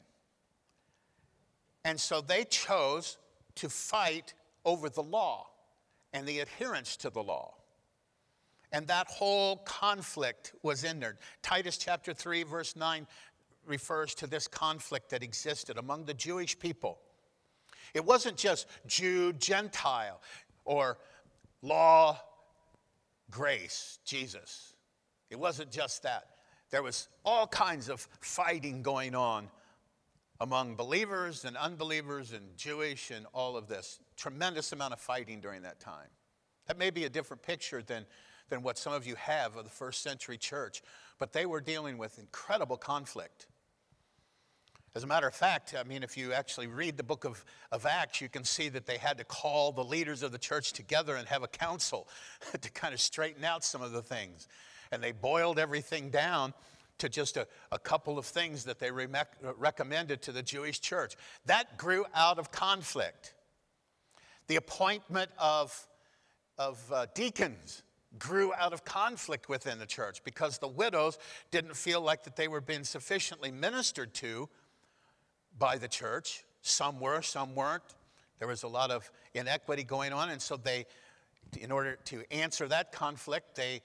And 1.84 2.00
so 2.00 2.20
they 2.20 2.44
chose 2.44 3.18
to 3.56 3.68
fight 3.68 4.34
over 4.64 4.88
the 4.88 5.02
law 5.02 5.48
and 6.12 6.26
the 6.26 6.40
adherence 6.40 6.96
to 6.98 7.10
the 7.10 7.22
law. 7.22 7.54
And 8.72 8.86
that 8.86 9.06
whole 9.08 9.58
conflict 9.58 10.52
was 10.62 10.84
in 10.84 11.00
there. 11.00 11.16
Titus 11.42 11.76
chapter 11.76 12.14
3, 12.14 12.44
verse 12.44 12.74
9 12.76 13.06
refers 13.66 14.14
to 14.16 14.26
this 14.26 14.48
conflict 14.48 15.10
that 15.10 15.22
existed 15.22 15.76
among 15.78 16.04
the 16.04 16.14
Jewish 16.14 16.58
people. 16.58 16.98
It 17.94 18.04
wasn't 18.04 18.36
just 18.36 18.66
Jew, 18.86 19.32
Gentile, 19.34 20.20
or 20.64 20.98
law, 21.60 22.18
grace, 23.30 23.98
Jesus. 24.04 24.74
It 25.30 25.38
wasn't 25.38 25.70
just 25.70 26.02
that. 26.04 26.26
There 26.72 26.82
was 26.82 27.08
all 27.22 27.46
kinds 27.46 27.90
of 27.90 28.08
fighting 28.20 28.82
going 28.82 29.14
on 29.14 29.48
among 30.40 30.74
believers 30.74 31.44
and 31.44 31.54
unbelievers 31.56 32.32
and 32.32 32.56
Jewish 32.56 33.10
and 33.10 33.26
all 33.34 33.58
of 33.58 33.68
this. 33.68 34.00
Tremendous 34.16 34.72
amount 34.72 34.94
of 34.94 34.98
fighting 34.98 35.40
during 35.40 35.62
that 35.62 35.80
time. 35.80 36.08
That 36.66 36.78
may 36.78 36.88
be 36.88 37.04
a 37.04 37.10
different 37.10 37.42
picture 37.42 37.82
than, 37.82 38.06
than 38.48 38.62
what 38.62 38.78
some 38.78 38.94
of 38.94 39.06
you 39.06 39.16
have 39.16 39.54
of 39.56 39.64
the 39.64 39.70
first 39.70 40.02
century 40.02 40.38
church, 40.38 40.82
but 41.18 41.34
they 41.34 41.44
were 41.44 41.60
dealing 41.60 41.98
with 41.98 42.18
incredible 42.18 42.78
conflict. 42.78 43.46
As 44.94 45.04
a 45.04 45.06
matter 45.06 45.28
of 45.28 45.34
fact, 45.34 45.74
I 45.78 45.84
mean, 45.84 46.02
if 46.02 46.16
you 46.16 46.32
actually 46.32 46.68
read 46.68 46.96
the 46.96 47.02
book 47.02 47.26
of, 47.26 47.44
of 47.70 47.84
Acts, 47.84 48.22
you 48.22 48.30
can 48.30 48.44
see 48.44 48.70
that 48.70 48.86
they 48.86 48.96
had 48.96 49.18
to 49.18 49.24
call 49.24 49.72
the 49.72 49.84
leaders 49.84 50.22
of 50.22 50.32
the 50.32 50.38
church 50.38 50.72
together 50.72 51.16
and 51.16 51.28
have 51.28 51.42
a 51.42 51.48
council 51.48 52.08
to 52.60 52.70
kind 52.70 52.94
of 52.94 53.00
straighten 53.00 53.44
out 53.44 53.62
some 53.62 53.82
of 53.82 53.92
the 53.92 54.02
things. 54.02 54.48
And 54.92 55.02
they 55.02 55.10
boiled 55.10 55.58
everything 55.58 56.10
down 56.10 56.54
to 56.98 57.08
just 57.08 57.36
a, 57.36 57.48
a 57.72 57.78
couple 57.78 58.16
of 58.16 58.26
things 58.26 58.62
that 58.64 58.78
they 58.78 58.92
re- 58.92 59.08
recommended 59.58 60.22
to 60.22 60.32
the 60.32 60.42
Jewish 60.42 60.80
church. 60.80 61.16
That 61.46 61.76
grew 61.76 62.04
out 62.14 62.38
of 62.38 62.52
conflict. 62.52 63.34
The 64.46 64.56
appointment 64.56 65.30
of, 65.36 65.88
of 66.58 66.80
uh, 66.92 67.06
deacons 67.14 67.82
grew 68.18 68.52
out 68.54 68.72
of 68.72 68.84
conflict 68.84 69.48
within 69.48 69.78
the 69.78 69.86
church 69.86 70.22
because 70.22 70.58
the 70.58 70.68
widows 70.68 71.18
didn't 71.50 71.74
feel 71.76 72.00
like 72.00 72.24
that 72.24 72.36
they 72.36 72.46
were 72.46 72.60
being 72.60 72.84
sufficiently 72.84 73.50
ministered 73.50 74.14
to 74.14 74.48
by 75.58 75.78
the 75.78 75.88
church. 75.88 76.44
Some 76.60 77.00
were, 77.00 77.22
some 77.22 77.54
weren't. 77.54 77.82
There 78.38 78.48
was 78.48 78.62
a 78.62 78.68
lot 78.68 78.90
of 78.90 79.10
inequity 79.34 79.84
going 79.84 80.12
on, 80.12 80.30
and 80.30 80.40
so 80.40 80.56
they, 80.56 80.86
in 81.58 81.70
order 81.70 81.96
to 82.06 82.22
answer 82.30 82.68
that 82.68 82.92
conflict, 82.92 83.54
they 83.54 83.82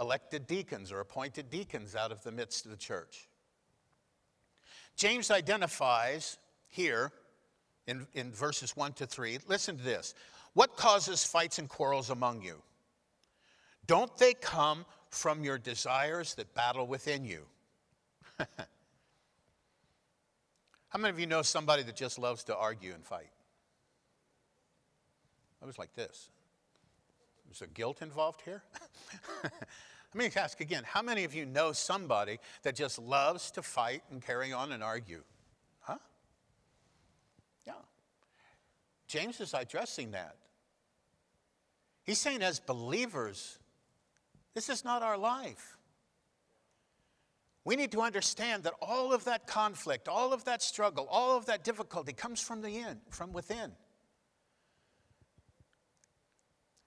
elected 0.00 0.46
deacons 0.46 0.90
or 0.90 1.00
appointed 1.00 1.50
deacons 1.50 1.94
out 1.94 2.10
of 2.10 2.22
the 2.22 2.32
midst 2.32 2.64
of 2.64 2.70
the 2.70 2.76
church. 2.76 3.28
James 4.96 5.30
identifies 5.30 6.38
here 6.68 7.12
in, 7.86 8.06
in 8.14 8.32
verses 8.32 8.76
1 8.76 8.94
to 8.94 9.06
3, 9.06 9.38
listen 9.46 9.76
to 9.76 9.82
this. 9.82 10.14
What 10.54 10.76
causes 10.76 11.24
fights 11.24 11.58
and 11.58 11.68
quarrels 11.68 12.10
among 12.10 12.42
you? 12.42 12.62
Don't 13.86 14.16
they 14.18 14.34
come 14.34 14.84
from 15.10 15.42
your 15.44 15.58
desires 15.58 16.34
that 16.34 16.54
battle 16.54 16.86
within 16.86 17.24
you? 17.24 17.44
How 20.88 20.98
many 20.98 21.10
of 21.10 21.20
you 21.20 21.26
know 21.26 21.42
somebody 21.42 21.82
that 21.82 21.96
just 21.96 22.18
loves 22.18 22.44
to 22.44 22.56
argue 22.56 22.92
and 22.94 23.04
fight? 23.04 23.30
I 25.62 25.66
was 25.66 25.78
like 25.78 25.94
this. 25.94 26.30
Is 27.50 27.58
there 27.58 27.68
guilt 27.72 28.02
involved 28.02 28.42
here? 28.42 28.62
Let 29.42 30.14
me 30.14 30.30
ask 30.36 30.60
again 30.60 30.82
how 30.84 31.02
many 31.02 31.24
of 31.24 31.34
you 31.34 31.46
know 31.46 31.72
somebody 31.72 32.38
that 32.62 32.74
just 32.74 32.98
loves 32.98 33.50
to 33.52 33.62
fight 33.62 34.02
and 34.10 34.22
carry 34.22 34.52
on 34.52 34.72
and 34.72 34.82
argue? 34.82 35.22
Huh? 35.80 35.98
Yeah. 37.66 37.74
James 39.06 39.40
is 39.40 39.54
addressing 39.54 40.12
that. 40.12 40.36
He's 42.04 42.18
saying, 42.18 42.42
as 42.42 42.58
believers, 42.58 43.58
this 44.54 44.68
is 44.68 44.84
not 44.84 45.02
our 45.02 45.18
life. 45.18 45.76
We 47.64 47.76
need 47.76 47.92
to 47.92 48.00
understand 48.00 48.64
that 48.64 48.72
all 48.80 49.12
of 49.12 49.24
that 49.26 49.46
conflict, 49.46 50.08
all 50.08 50.32
of 50.32 50.44
that 50.46 50.62
struggle, 50.62 51.06
all 51.10 51.36
of 51.36 51.46
that 51.46 51.62
difficulty 51.62 52.12
comes 52.12 52.40
from 52.40 52.62
the 52.62 52.78
in, 52.78 53.00
from 53.10 53.32
within. 53.32 53.72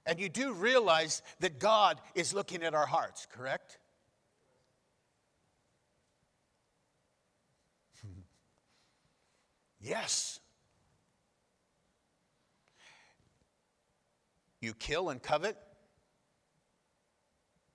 And 0.06 0.20
you 0.20 0.28
do 0.30 0.52
realize 0.54 1.22
that 1.40 1.60
God 1.60 2.02
is 2.14 2.34
looking 2.34 2.62
at 2.64 2.74
our 2.74 2.86
hearts, 2.86 3.26
correct? 3.32 3.78
yes. 9.82 10.42
You 14.60 14.74
kill 14.74 15.10
and 15.10 15.22
covet, 15.22 15.58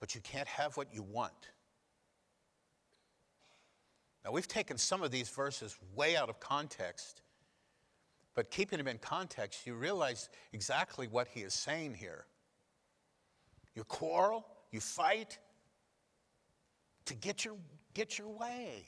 but 0.01 0.15
you 0.15 0.21
can't 0.21 0.49
have 0.49 0.77
what 0.77 0.89
you 0.93 1.03
want. 1.03 1.33
Now, 4.25 4.33
we've 4.33 4.49
taken 4.49 4.77
some 4.77 5.03
of 5.03 5.11
these 5.11 5.31
verses 5.31 5.77
way 5.95 6.17
out 6.17 6.29
of 6.29 6.41
context 6.41 7.23
but 8.39 8.53
keeping 8.53 8.79
him 8.79 8.87
in 8.87 8.99
context, 8.99 9.67
you 9.67 9.75
realize 9.75 10.29
exactly 10.53 11.09
what 11.09 11.27
he 11.27 11.41
is 11.41 11.53
saying 11.53 11.93
here. 11.93 12.25
You 13.75 13.83
quarrel, 13.83 14.47
you 14.71 14.79
fight 14.79 15.41
to 17.07 17.17
get 17.17 17.45
your, 17.45 17.57
get 17.95 18.17
your 18.17 18.29
way. 18.29 18.85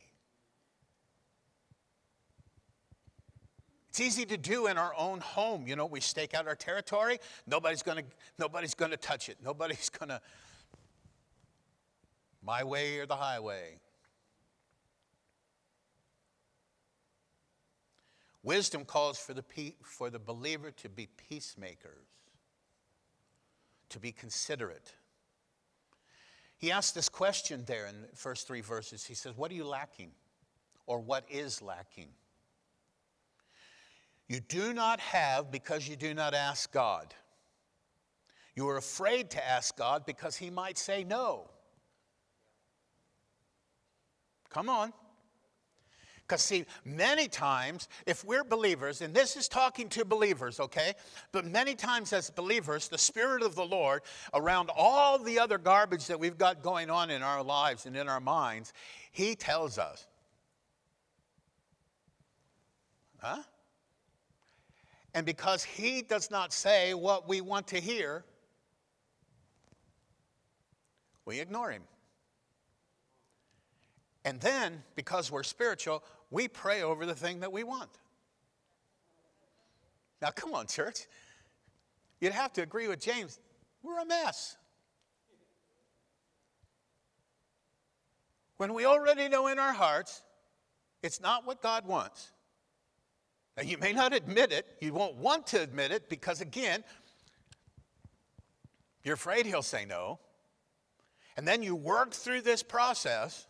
It's 3.89 3.99
easy 3.99 4.25
to 4.27 4.37
do 4.37 4.69
in 4.69 4.79
our 4.79 4.95
own 4.97 5.19
home. 5.19 5.67
You 5.67 5.75
know, 5.75 5.87
we 5.87 5.99
stake 5.99 6.33
out 6.33 6.47
our 6.47 6.55
territory. 6.55 7.19
Nobody's 7.49 7.83
going 7.83 7.99
to 7.99 8.05
nobody's 8.39 8.75
going 8.75 8.93
to 8.93 8.97
touch 8.97 9.29
it. 9.29 9.39
Nobody's 9.43 9.89
going 9.89 10.11
to 10.11 10.21
my 12.41 12.63
way 12.63 13.01
or 13.01 13.07
the 13.07 13.17
highway. 13.17 13.81
Wisdom 18.43 18.85
calls 18.85 19.19
for 19.19 19.35
the, 19.35 19.45
for 19.83 20.09
the 20.09 20.19
believer 20.19 20.71
to 20.71 20.89
be 20.89 21.09
peacemakers, 21.29 22.07
to 23.91 23.99
be 23.99 24.13
considerate. 24.13 24.95
He 26.57 26.71
asked 26.71 26.95
this 26.95 27.09
question 27.09 27.65
there 27.67 27.87
in 27.87 28.03
the 28.03 28.17
first 28.17 28.47
three 28.47 28.61
verses. 28.61 29.05
He 29.05 29.15
says, 29.15 29.37
What 29.37 29.51
are 29.51 29.55
you 29.55 29.65
lacking? 29.65 30.13
Or 30.87 30.99
what 31.01 31.25
is 31.31 31.63
lacking? 31.63 32.09
You 34.29 34.41
do 34.41 34.73
not 34.73 35.01
have 35.01 35.51
because 35.51 35.89
you 35.89 35.97
do 35.97 36.15
not 36.15 36.35
ask 36.35 36.73
God. 36.73 37.15
You 38.55 38.69
are 38.69 38.77
afraid 38.77 39.31
to 39.31 39.45
ask 39.45 39.77
God 39.77 40.05
because 40.07 40.37
He 40.37 40.51
might 40.51 40.79
say 40.79 41.03
no. 41.03 41.49
Come 44.51 44.69
on. 44.69 44.93
Because, 46.31 46.43
see, 46.43 46.65
many 46.85 47.27
times, 47.27 47.89
if 48.07 48.25
we're 48.25 48.45
believers, 48.45 49.01
and 49.01 49.13
this 49.13 49.37
is 49.37 49.49
talking 49.49 49.89
to 49.89 50.05
believers, 50.05 50.61
okay? 50.61 50.93
But 51.33 51.45
many 51.45 51.75
times 51.75 52.13
as 52.13 52.31
believers, 52.31 52.87
the 52.87 52.99
Spirit 52.99 53.43
of 53.43 53.57
the 53.57 53.65
Lord, 53.65 54.03
around 54.33 54.71
all 54.77 55.19
the 55.19 55.41
other 55.41 55.59
garbage 55.59 56.07
that 56.07 56.21
we've 56.21 56.39
got 56.39 56.63
going 56.63 56.89
on 56.89 57.11
in 57.11 57.25
our 57.25 57.43
lives 57.43 57.85
and 57.85 57.97
in 57.97 58.09
our 58.09 58.21
minds, 58.21 58.73
He 59.11 59.35
tells 59.35 59.77
us, 59.77 60.07
huh? 63.19 63.43
And 65.13 65.27
because 65.27 65.65
He 65.65 66.01
does 66.01 66.31
not 66.31 66.53
say 66.53 66.95
what 66.95 67.29
we 67.29 67.41
want 67.41 67.67
to 67.67 67.81
hear, 67.81 68.25
we 71.25 71.41
ignore 71.41 71.73
Him. 71.73 71.83
And 74.25 74.39
then, 74.41 74.83
because 74.97 75.33
we're 75.33 75.43
spiritual, 75.43 76.05
we 76.31 76.49
pray 76.49 76.83
over 76.83 77.07
the 77.07 77.15
thing 77.15 77.41
that 77.41 77.53
we 77.53 77.65
want. 77.65 77.91
Now, 80.23 80.31
come 80.31 80.55
on, 80.55 80.67
church. 80.67 81.07
You'd 82.21 82.33
have 82.33 82.53
to 82.55 82.63
agree 82.63 82.89
with 82.89 83.01
James. 83.01 83.39
We're 83.83 83.99
a 83.99 84.05
mess. 84.05 84.57
When 88.59 88.75
we 88.75 88.85
already 88.85 89.29
know 89.29 89.47
in 89.47 89.59
our 89.59 89.73
hearts 89.73 90.23
it's 91.03 91.21
not 91.21 91.47
what 91.47 91.63
God 91.63 91.87
wants. 91.87 92.31
Now, 93.57 93.63
you 93.63 93.79
may 93.79 93.93
not 93.93 94.13
admit 94.13 94.53
it, 94.53 94.67
you 94.81 94.93
won't 94.93 95.17
want 95.17 95.47
to 95.49 95.63
admit 95.63 95.93
it 95.93 96.09
because, 96.09 96.41
again, 96.41 96.85
you're 99.03 99.15
afraid 99.15 99.47
He'll 99.47 99.63
say 99.63 99.85
no. 99.85 100.19
And 101.37 101.49
then 101.49 101.63
you 101.63 101.75
work 101.75 102.13
through 102.13 102.43
this 102.43 102.63
process 102.63 103.47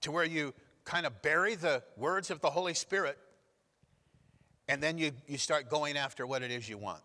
to 0.00 0.10
where 0.10 0.24
you 0.24 0.52
kind 0.84 1.06
of 1.06 1.22
bury 1.22 1.54
the 1.54 1.82
words 1.96 2.30
of 2.30 2.40
the 2.40 2.50
Holy 2.50 2.74
Spirit, 2.74 3.18
and 4.68 4.82
then 4.82 4.98
you, 4.98 5.12
you 5.26 5.38
start 5.38 5.68
going 5.68 5.96
after 5.96 6.26
what 6.26 6.42
it 6.42 6.50
is 6.50 6.68
you 6.68 6.78
want. 6.78 7.02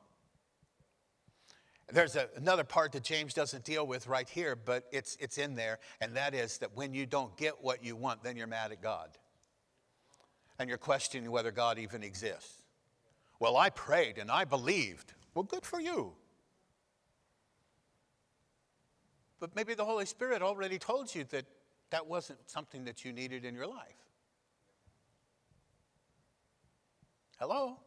There's 1.92 2.16
a, 2.16 2.30
another 2.36 2.64
part 2.64 2.92
that 2.92 3.04
James 3.04 3.34
doesn't 3.34 3.64
deal 3.64 3.86
with 3.88 4.08
right 4.08 4.30
here, 4.30 4.56
but 4.56 4.86
it's, 4.92 5.18
it's 5.20 5.38
in 5.38 5.56
there, 5.56 5.80
and 6.02 6.16
that 6.16 6.34
is 6.34 6.60
that 6.60 6.76
when 6.76 6.94
you 6.94 7.06
don't 7.06 7.36
get 7.36 7.64
what 7.64 7.84
you 7.84 7.96
want, 7.96 8.24
then 8.24 8.38
you're 8.38 8.48
mad 8.48 8.72
at 8.72 8.82
God. 8.82 9.10
And 10.60 10.68
you're 10.68 10.78
questioning 10.78 11.32
whether 11.32 11.52
God 11.52 11.80
even 11.80 12.04
exists. 12.04 12.64
Well, 13.40 13.56
I 13.56 13.70
prayed 13.70 14.18
and 14.18 14.30
I 14.30 14.44
believed. 14.44 15.14
Well, 15.34 15.44
good 15.44 15.66
for 15.66 15.80
you. 15.80 16.12
But 19.40 19.56
maybe 19.56 19.74
the 19.74 19.86
Holy 19.86 20.06
Spirit 20.06 20.42
already 20.42 20.78
told 20.78 21.16
you 21.16 21.24
that 21.30 21.46
that 21.92 22.08
wasn't 22.08 22.40
something 22.50 22.86
that 22.86 23.04
you 23.04 23.12
needed 23.12 23.46
in 23.46 23.56
your 23.56 23.68
life. 23.68 23.96
Hello? 27.40 27.78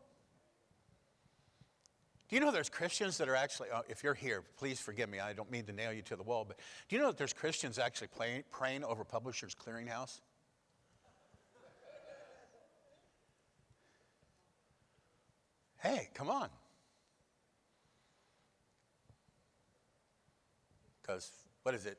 Do 2.28 2.36
you 2.36 2.40
know 2.40 2.50
there's 2.50 2.70
Christians 2.70 3.18
that 3.18 3.28
are 3.28 3.36
actually, 3.36 3.68
uh, 3.70 3.82
if 3.90 4.02
you're 4.02 4.14
here, 4.14 4.42
please 4.56 4.80
forgive 4.80 5.10
me, 5.10 5.20
I 5.20 5.34
don't 5.34 5.50
mean 5.50 5.66
to 5.66 5.72
nail 5.72 5.92
you 5.92 6.00
to 6.02 6.16
the 6.16 6.22
wall, 6.22 6.46
but 6.46 6.58
do 6.88 6.96
you 6.96 7.02
know 7.02 7.08
that 7.08 7.18
there's 7.18 7.34
Christians 7.34 7.78
actually 7.78 8.06
play, 8.08 8.42
praying 8.50 8.84
over 8.84 9.04
Publishers 9.04 9.54
Clearinghouse? 9.54 10.20
hey, 15.80 16.08
come 16.14 16.30
on. 16.30 16.48
Because, 21.02 21.30
what 21.64 21.74
is 21.74 21.84
it? 21.84 21.98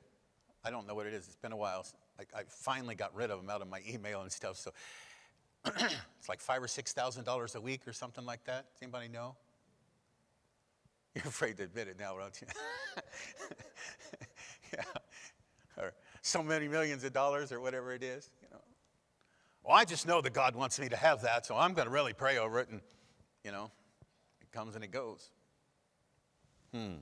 I 0.65 0.71
don't 0.71 0.87
know 0.87 0.95
what 0.95 1.05
it 1.05 1.13
is. 1.13 1.27
It's 1.27 1.35
been 1.35 1.51
a 1.51 1.57
while. 1.57 1.85
I, 2.19 2.39
I 2.39 2.43
finally 2.47 2.95
got 2.95 3.13
rid 3.15 3.31
of 3.31 3.39
them 3.39 3.49
out 3.49 3.61
of 3.61 3.69
my 3.69 3.81
email 3.87 4.21
and 4.21 4.31
stuff. 4.31 4.57
So 4.57 4.71
it's 5.65 6.29
like 6.29 6.39
five 6.39 6.61
or 6.61 6.67
six 6.67 6.93
thousand 6.93 7.25
dollars 7.25 7.55
a 7.55 7.61
week 7.61 7.87
or 7.87 7.93
something 7.93 8.25
like 8.25 8.43
that. 8.45 8.65
Does 8.73 8.81
anybody 8.81 9.07
know? 9.07 9.35
You're 11.15 11.25
afraid 11.25 11.57
to 11.57 11.63
admit 11.63 11.87
it 11.87 11.99
now, 11.99 12.15
aren't 12.15 12.41
you? 12.41 12.47
yeah. 14.73 14.83
Or 15.77 15.93
so 16.21 16.41
many 16.41 16.67
millions 16.67 17.03
of 17.03 17.13
dollars 17.13 17.51
or 17.51 17.59
whatever 17.59 17.93
it 17.93 18.03
is. 18.03 18.31
You 18.41 18.47
know. 18.51 18.61
Well, 19.63 19.75
I 19.75 19.85
just 19.85 20.07
know 20.07 20.21
that 20.21 20.33
God 20.33 20.55
wants 20.55 20.79
me 20.79 20.89
to 20.89 20.97
have 20.97 21.21
that, 21.21 21.45
so 21.45 21.55
I'm 21.55 21.73
going 21.73 21.87
to 21.87 21.93
really 21.93 22.13
pray 22.13 22.37
over 22.37 22.59
it, 22.59 22.69
and 22.69 22.81
you 23.43 23.51
know, 23.51 23.69
it 24.41 24.51
comes 24.51 24.75
and 24.75 24.83
it 24.83 24.91
goes. 24.91 25.29
Hmm. 26.73 26.95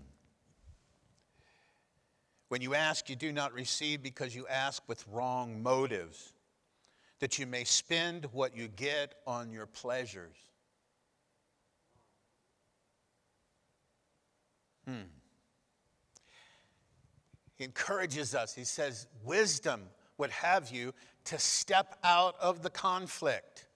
When 2.52 2.62
you 2.62 2.76
ask, 2.76 3.10
you 3.10 3.16
do 3.16 3.32
not 3.32 3.54
receive 3.54 4.04
because 4.04 4.36
you 4.36 4.46
ask 4.46 4.84
with 4.90 5.06
wrong 5.08 5.64
motives, 5.64 6.34
that 7.22 7.40
you 7.40 7.48
may 7.48 7.64
spend 7.64 8.26
what 8.34 8.58
you 8.58 8.68
get 8.68 9.16
on 9.26 9.54
your 9.54 9.66
pleasures. 9.66 10.36
Hmm. 14.86 15.04
He 17.56 17.64
encourages 17.64 18.36
us. 18.36 18.54
He 18.54 18.66
says, 18.66 19.08
Wisdom 19.24 19.84
would 20.18 20.32
have 20.32 20.72
you 20.72 20.94
to 21.24 21.40
step 21.40 22.00
out 22.04 22.36
of 22.42 22.64
the 22.64 22.70
conflict. 22.70 23.68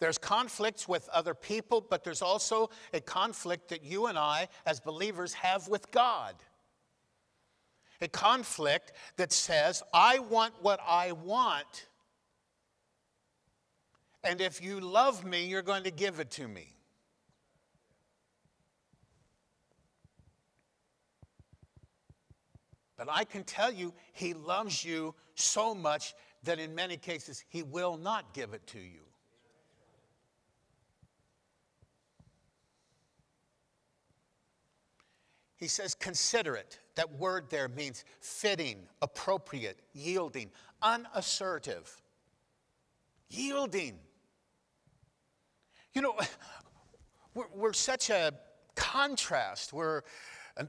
There's 0.00 0.18
conflicts 0.18 0.86
with 0.86 1.08
other 1.14 1.32
people, 1.32 1.80
but 1.80 2.04
there's 2.04 2.20
also 2.20 2.68
a 2.92 3.00
conflict 3.00 3.70
that 3.70 3.82
you 3.82 4.08
and 4.08 4.18
I, 4.18 4.48
as 4.66 4.80
believers, 4.80 5.32
have 5.32 5.66
with 5.68 5.90
God 5.90 6.34
a 8.00 8.08
conflict 8.08 8.92
that 9.16 9.32
says, 9.32 9.82
I 9.92 10.18
want 10.18 10.54
what 10.60 10.80
I 10.86 11.12
want, 11.12 11.86
and 14.24 14.40
if 14.40 14.62
you 14.62 14.80
love 14.80 15.24
me, 15.24 15.46
you're 15.46 15.62
going 15.62 15.84
to 15.84 15.90
give 15.90 16.20
it 16.20 16.30
to 16.32 16.48
me. 16.48 16.72
But 22.96 23.08
I 23.10 23.24
can 23.24 23.44
tell 23.44 23.72
you, 23.72 23.92
he 24.12 24.34
loves 24.34 24.84
you 24.84 25.14
so 25.34 25.74
much 25.74 26.14
that 26.44 26.58
in 26.58 26.74
many 26.74 26.96
cases, 26.96 27.44
he 27.48 27.62
will 27.62 27.96
not 27.96 28.32
give 28.32 28.54
it 28.54 28.66
to 28.68 28.78
you. 28.78 29.05
He 35.56 35.68
says, 35.68 35.94
consider 35.94 36.54
it. 36.54 36.78
That 36.96 37.18
word 37.18 37.46
there 37.48 37.68
means 37.68 38.04
fitting, 38.20 38.78
appropriate, 39.00 39.80
yielding, 39.94 40.50
unassertive. 40.82 42.00
Yielding. 43.30 43.98
You 45.94 46.02
know, 46.02 46.14
we're, 47.34 47.46
we're 47.54 47.72
such 47.72 48.10
a 48.10 48.32
contrast. 48.74 49.72
We're, 49.72 50.02
an, 50.58 50.68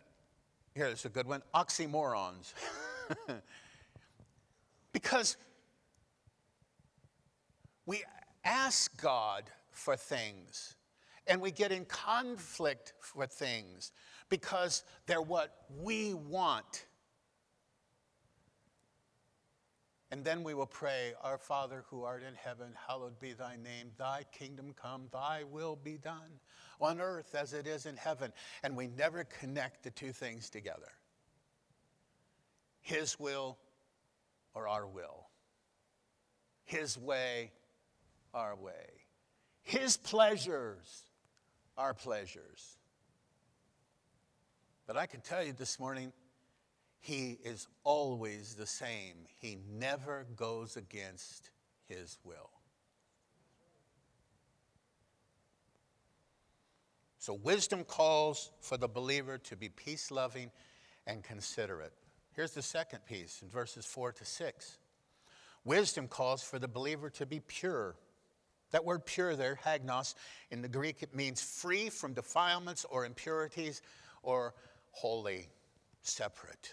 here's 0.74 1.04
a 1.04 1.10
good 1.10 1.28
one 1.28 1.44
oxymorons. 1.54 2.54
because 4.94 5.36
we 7.86 8.04
ask 8.46 9.00
God 9.02 9.44
for 9.72 9.98
things 9.98 10.76
and 11.28 11.42
we 11.42 11.52
get 11.52 11.72
in 11.72 11.86
conflict 11.86 12.94
for 13.02 13.26
things 13.26 13.92
because 14.30 14.84
they're 15.06 15.22
what 15.22 15.66
we 15.82 16.14
want. 16.14 16.86
And 20.10 20.24
then 20.24 20.44
we 20.44 20.54
will 20.54 20.66
pray, 20.66 21.14
Our 21.22 21.38
Father 21.38 21.84
who 21.90 22.04
art 22.04 22.24
in 22.24 22.34
heaven, 22.36 22.74
hallowed 22.88 23.20
be 23.20 23.34
thy 23.34 23.58
name. 23.58 23.92
Thy 23.98 24.24
kingdom 24.32 24.74
come, 24.74 25.10
thy 25.12 25.44
will 25.44 25.76
be 25.76 25.98
done 25.98 26.40
on 26.80 27.02
earth 27.02 27.36
as 27.36 27.54
it 27.54 27.68
is 27.68 27.86
in 27.86 27.98
heaven. 27.98 28.32
And 28.64 28.78
we 28.78 28.88
never 28.88 29.26
connect 29.26 29.84
the 29.84 29.92
two 29.92 30.14
things 30.14 30.50
together 30.50 30.92
His 32.82 33.20
will 33.20 33.58
or 34.54 34.68
our 34.70 34.88
will, 34.88 35.28
His 36.64 36.98
way, 36.98 37.52
our 38.34 38.56
way, 38.56 39.06
His 39.64 39.98
pleasures, 39.98 41.04
our 41.78 41.94
pleasures. 41.94 42.78
But 44.88 44.96
I 44.96 45.06
can 45.06 45.20
tell 45.20 45.44
you 45.44 45.52
this 45.52 45.80
morning, 45.80 46.14
he 47.02 47.38
is 47.44 47.68
always 47.84 48.56
the 48.56 48.66
same. 48.66 49.16
He 49.42 49.58
never 49.70 50.26
goes 50.36 50.78
against 50.78 51.52
his 51.88 52.18
will. 52.24 52.50
So, 57.20 57.34
wisdom 57.34 57.84
calls 57.84 58.52
for 58.62 58.78
the 58.78 58.88
believer 58.88 59.38
to 59.40 59.58
be 59.58 59.68
peace 59.68 60.10
loving 60.10 60.50
and 61.06 61.22
considerate. 61.22 61.92
Here's 62.34 62.52
the 62.52 62.62
second 62.62 63.06
piece 63.06 63.42
in 63.42 63.50
verses 63.50 63.86
4 63.86 64.14
to 64.14 64.24
6. 64.24 64.78
Wisdom 65.66 66.08
calls 66.08 66.42
for 66.42 66.60
the 66.60 66.68
believer 66.70 67.10
to 67.10 67.26
be 67.26 67.42
pure. 67.42 67.96
That 68.72 68.86
word 68.86 69.06
pure 69.06 69.36
there, 69.36 69.60
hagnos, 69.66 70.14
in 70.52 70.62
the 70.62 70.70
Greek, 70.70 71.04
it 71.04 71.14
means 71.14 71.42
free 71.42 71.90
from 71.90 72.14
defilements 72.14 72.86
or 72.90 73.06
impurities 73.06 73.82
or 74.24 74.54
holy, 74.98 75.48
separate. 76.02 76.72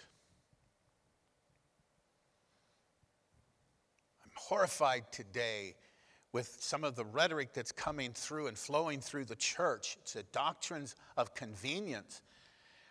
I'm 4.25 4.31
horrified 4.35 5.13
today 5.13 5.75
with 6.33 6.57
some 6.59 6.85
of 6.85 6.97
the 6.97 7.05
rhetoric 7.05 7.53
that's 7.53 7.71
coming 7.71 8.13
through 8.15 8.47
and 8.47 8.57
flowing 8.57 9.03
through 9.03 9.27
the 9.27 9.37
church. 9.37 9.99
It's 10.01 10.17
a 10.17 10.23
doctrines 10.23 10.97
of 11.19 11.35
convenience 11.35 12.23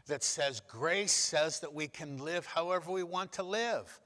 that 0.05 0.23
says 0.23 0.61
grace 0.67 1.11
says 1.11 1.59
that 1.61 1.73
we 1.73 1.87
can 1.87 2.19
live 2.19 2.45
however 2.45 2.91
we 2.91 3.01
want 3.01 3.31
to 3.33 3.43
live. 3.43 3.99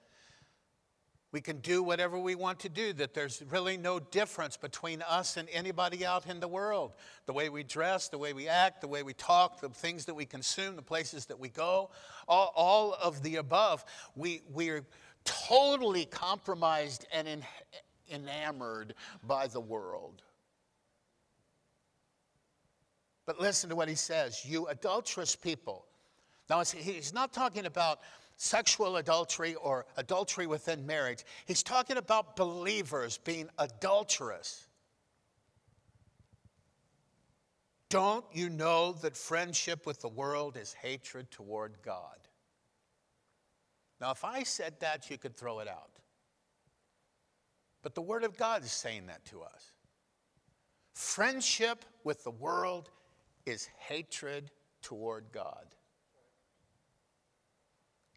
We 1.33 1.41
can 1.41 1.57
do 1.57 1.83
whatever 1.83 2.17
we 2.17 2.35
want 2.35 2.59
to 2.59 2.69
do, 2.69 2.93
that 2.93 3.13
there's 3.13 3.43
really 3.49 3.75
no 3.75 3.99
difference 3.99 4.55
between 4.55 5.01
us 5.01 5.35
and 5.35 5.49
anybody 5.51 6.05
out 6.05 6.25
in 6.25 6.39
the 6.39 6.47
world. 6.47 6.93
The 7.25 7.33
way 7.33 7.49
we 7.49 7.63
dress, 7.63 8.07
the 8.07 8.17
way 8.17 8.31
we 8.31 8.47
act, 8.47 8.79
the 8.79 8.87
way 8.87 9.03
we 9.03 9.13
talk, 9.13 9.59
the 9.59 9.69
things 9.69 10.05
that 10.05 10.13
we 10.13 10.25
consume, 10.25 10.77
the 10.77 10.81
places 10.81 11.25
that 11.25 11.37
we 11.37 11.49
go, 11.49 11.89
all, 12.29 12.53
all 12.55 12.93
of 12.93 13.23
the 13.23 13.35
above. 13.35 13.83
We, 14.15 14.41
we're 14.49 14.85
totally 15.25 16.05
compromised 16.05 17.05
and 17.11 17.27
en- 17.27 17.43
enamored 18.09 18.93
by 19.21 19.47
the 19.47 19.59
world. 19.59 20.21
But 23.25 23.41
listen 23.41 23.69
to 23.69 23.75
what 23.75 23.89
he 23.89 23.95
says 23.95 24.45
you 24.45 24.67
adulterous 24.67 25.35
people. 25.35 25.85
Now, 26.49 26.63
he's 26.63 27.13
not 27.13 27.33
talking 27.33 27.65
about 27.65 27.99
sexual 28.37 28.97
adultery 28.97 29.55
or 29.55 29.85
adultery 29.97 30.47
within 30.47 30.85
marriage. 30.85 31.25
He's 31.45 31.63
talking 31.63 31.97
about 31.97 32.35
believers 32.35 33.17
being 33.17 33.49
adulterous. 33.57 34.67
Don't 37.89 38.25
you 38.31 38.49
know 38.49 38.93
that 38.93 39.17
friendship 39.17 39.85
with 39.85 40.01
the 40.01 40.09
world 40.09 40.55
is 40.55 40.73
hatred 40.73 41.31
toward 41.31 41.77
God? 41.83 42.17
Now, 43.99 44.11
if 44.11 44.23
I 44.23 44.43
said 44.43 44.79
that, 44.81 45.09
you 45.09 45.17
could 45.17 45.35
throw 45.35 45.59
it 45.59 45.67
out. 45.67 45.99
But 47.81 47.95
the 47.95 48.01
Word 48.01 48.23
of 48.23 48.37
God 48.37 48.63
is 48.63 48.71
saying 48.71 49.07
that 49.07 49.25
to 49.25 49.41
us. 49.41 49.73
Friendship 50.93 51.85
with 52.03 52.23
the 52.23 52.31
world 52.31 52.91
is 53.45 53.69
hatred 53.79 54.51
toward 54.81 55.31
God. 55.31 55.65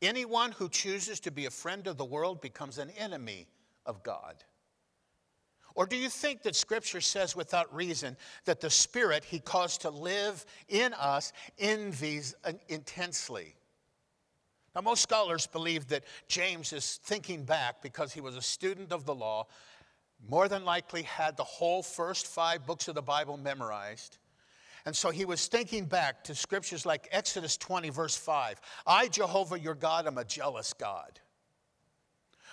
Anyone 0.03 0.53
who 0.53 0.69
chooses 0.69 1.21
to 1.21 1.31
be 1.31 1.47
a 1.47 1.51
friend 1.51 1.87
of 1.87 1.99
the 1.99 2.05
world 2.05 2.41
becomes 2.41 2.79
an 2.79 2.91
enemy 2.91 3.47
of 3.85 4.03
God. 4.03 4.37
Or 5.75 5.87
do 5.87 5.97
you 5.97 6.09
think 6.09 6.43
that 6.43 6.57
Scripture 6.57 7.01
says 7.01 7.37
without 7.37 7.75
reason 7.75 8.17
that 8.45 8.61
the 8.61 8.71
Spirit 8.71 9.25
He 9.25 9.39
caused 9.39 9.83
to 9.83 9.91
live 9.91 10.45
in 10.69 10.93
us 10.95 11.33
envies 11.59 12.35
uh, 12.45 12.53
intensely? 12.69 13.55
Now, 14.75 14.83
most 14.83 15.03
scholars 15.03 15.47
believe 15.47 15.89
that 15.89 16.05
James 16.29 16.73
is 16.73 17.01
thinking 17.05 17.45
back 17.45 17.83
because 17.83 18.13
he 18.13 18.21
was 18.21 18.37
a 18.37 18.43
student 18.43 18.93
of 18.93 19.05
the 19.05 19.15
law, 19.15 19.47
more 20.29 20.49
than 20.49 20.65
likely 20.65 21.03
had 21.03 21.37
the 21.37 21.45
whole 21.45 21.83
first 21.83 22.27
five 22.27 22.67
books 22.67 22.87
of 22.89 22.95
the 22.95 23.03
Bible 23.03 23.37
memorized, 23.37 24.19
and 24.87 24.97
so 24.97 25.11
he 25.11 25.25
was 25.25 25.47
thinking 25.47 25.85
back 25.85 26.25
to 26.25 26.35
scriptures 26.35 26.87
like 26.87 27.09
Exodus 27.11 27.57
20, 27.57 27.91
verse 27.91 28.17
5. 28.17 28.61
I, 28.87 29.09
Jehovah 29.09 29.59
your 29.59 29.75
God, 29.75 30.07
am 30.07 30.19
a 30.19 30.25
jealous 30.25 30.73
God. 30.73 31.21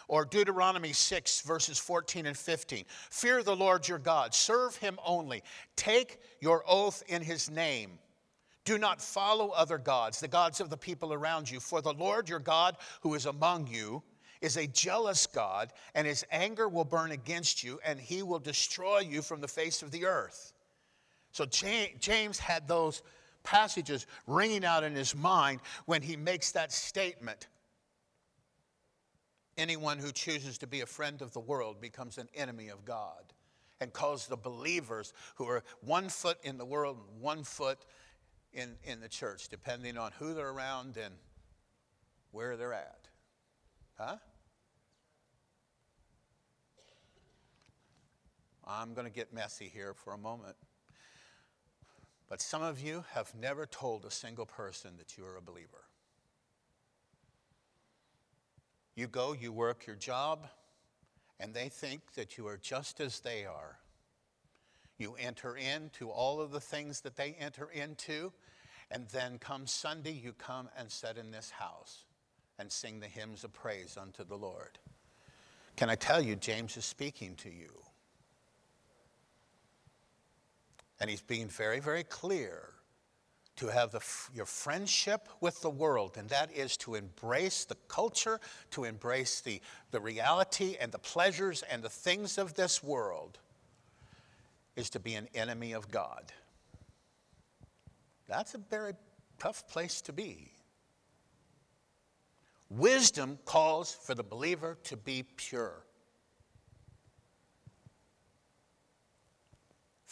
Or 0.07 0.23
Deuteronomy 0.23 0.93
6, 0.93 1.41
verses 1.41 1.77
14 1.77 2.25
and 2.25 2.37
15. 2.37 2.85
Fear 3.09 3.43
the 3.43 3.55
Lord 3.55 3.87
your 3.87 3.99
God, 3.99 4.33
serve 4.33 4.75
him 4.77 4.97
only, 5.05 5.43
take 5.75 6.19
your 6.39 6.63
oath 6.67 7.03
in 7.07 7.21
his 7.21 7.49
name. 7.49 7.99
Do 8.63 8.77
not 8.77 9.01
follow 9.01 9.49
other 9.49 9.77
gods, 9.77 10.19
the 10.19 10.27
gods 10.27 10.59
of 10.59 10.69
the 10.69 10.77
people 10.77 11.13
around 11.13 11.49
you, 11.49 11.59
for 11.59 11.81
the 11.81 11.93
Lord 11.93 12.27
your 12.27 12.39
God, 12.39 12.77
who 13.01 13.13
is 13.15 13.25
among 13.25 13.67
you, 13.67 14.03
is 14.41 14.57
a 14.57 14.67
jealous 14.67 15.25
God, 15.25 15.71
and 15.95 16.05
his 16.05 16.25
anger 16.31 16.67
will 16.67 16.85
burn 16.85 17.11
against 17.11 17.63
you, 17.63 17.79
and 17.85 17.99
he 17.99 18.23
will 18.23 18.39
destroy 18.39 18.99
you 18.99 19.21
from 19.21 19.41
the 19.41 19.47
face 19.47 19.81
of 19.81 19.91
the 19.91 20.05
earth. 20.05 20.53
So 21.37 21.45
James 21.45 22.39
had 22.39 22.67
those 22.67 23.03
passages 23.43 24.07
ringing 24.25 24.65
out 24.65 24.83
in 24.83 24.95
his 24.95 25.15
mind 25.15 25.59
when 25.85 26.01
he 26.01 26.15
makes 26.15 26.53
that 26.53 26.71
statement. 26.71 27.47
Anyone 29.55 29.99
who 29.99 30.11
chooses 30.11 30.57
to 30.57 30.65
be 30.65 30.81
a 30.81 30.87
friend 30.87 31.21
of 31.21 31.33
the 31.33 31.39
world 31.39 31.79
becomes 31.79 32.17
an 32.17 32.27
enemy 32.33 32.69
of 32.69 32.85
God 32.85 33.21
and 33.79 33.93
calls 33.93 34.25
the 34.25 34.35
believers 34.35 35.13
who 35.35 35.47
are 35.47 35.63
one 35.81 36.09
foot 36.09 36.39
in 36.41 36.57
the 36.57 36.65
world 36.65 36.97
and 37.07 37.21
one 37.21 37.43
foot 37.43 37.85
in, 38.51 38.75
in 38.83 38.99
the 38.99 39.07
church, 39.07 39.47
depending 39.47 39.95
on 39.95 40.13
who 40.17 40.33
they're 40.33 40.49
around 40.49 40.97
and 40.97 41.13
where 42.31 42.57
they're 42.57 42.73
at. 42.73 43.07
Huh? 43.95 44.15
I'm 48.65 48.95
going 48.95 49.05
to 49.05 49.13
get 49.13 49.31
messy 49.31 49.69
here 49.71 49.93
for 49.93 50.13
a 50.13 50.17
moment. 50.17 50.55
But 52.29 52.41
some 52.41 52.61
of 52.61 52.79
you 52.79 53.05
have 53.13 53.33
never 53.35 53.65
told 53.65 54.05
a 54.05 54.11
single 54.11 54.45
person 54.45 54.91
that 54.97 55.17
you 55.17 55.25
are 55.25 55.37
a 55.37 55.41
believer. 55.41 55.85
You 58.95 59.07
go, 59.07 59.33
you 59.33 59.51
work 59.51 59.85
your 59.85 59.95
job, 59.95 60.47
and 61.39 61.53
they 61.53 61.69
think 61.69 62.01
that 62.15 62.37
you 62.37 62.47
are 62.47 62.57
just 62.57 62.99
as 62.99 63.19
they 63.19 63.45
are. 63.45 63.77
You 64.97 65.15
enter 65.19 65.55
into 65.55 66.09
all 66.09 66.41
of 66.41 66.51
the 66.51 66.59
things 66.59 67.01
that 67.01 67.15
they 67.15 67.35
enter 67.39 67.69
into, 67.71 68.33
and 68.89 69.07
then 69.09 69.37
come 69.37 69.67
Sunday, 69.67 70.11
you 70.11 70.33
come 70.33 70.69
and 70.77 70.91
sit 70.91 71.17
in 71.17 71.31
this 71.31 71.51
house 71.51 72.05
and 72.57 72.71
sing 72.71 72.99
the 72.99 73.07
hymns 73.07 73.43
of 73.43 73.53
praise 73.53 73.97
unto 74.01 74.23
the 74.23 74.35
Lord. 74.35 74.79
Can 75.75 75.89
I 75.91 75.95
tell 75.95 76.19
you, 76.19 76.35
James 76.35 76.75
is 76.75 76.85
speaking 76.85 77.35
to 77.35 77.49
you. 77.49 77.69
And 80.99 81.09
he's 81.09 81.21
being 81.21 81.47
very, 81.47 81.79
very 81.79 82.03
clear 82.03 82.69
to 83.57 83.67
have 83.67 83.91
the, 83.91 84.01
your 84.33 84.45
friendship 84.45 85.27
with 85.41 85.61
the 85.61 85.69
world, 85.69 86.15
and 86.17 86.29
that 86.29 86.55
is 86.55 86.77
to 86.77 86.95
embrace 86.95 87.65
the 87.65 87.75
culture, 87.87 88.39
to 88.71 88.83
embrace 88.83 89.41
the, 89.41 89.59
the 89.91 89.99
reality 89.99 90.77
and 90.79 90.91
the 90.91 90.99
pleasures 90.99 91.63
and 91.63 91.81
the 91.81 91.89
things 91.89 92.37
of 92.37 92.53
this 92.53 92.83
world, 92.83 93.39
is 94.75 94.91
to 94.91 94.99
be 94.99 95.15
an 95.15 95.27
enemy 95.33 95.73
of 95.73 95.89
God. 95.89 96.31
That's 98.27 98.53
a 98.53 98.59
very 98.59 98.93
tough 99.39 99.67
place 99.67 100.01
to 100.01 100.13
be. 100.13 100.51
Wisdom 102.69 103.39
calls 103.45 103.91
for 103.91 104.13
the 104.13 104.23
believer 104.23 104.77
to 104.83 104.97
be 104.97 105.23
pure, 105.35 105.83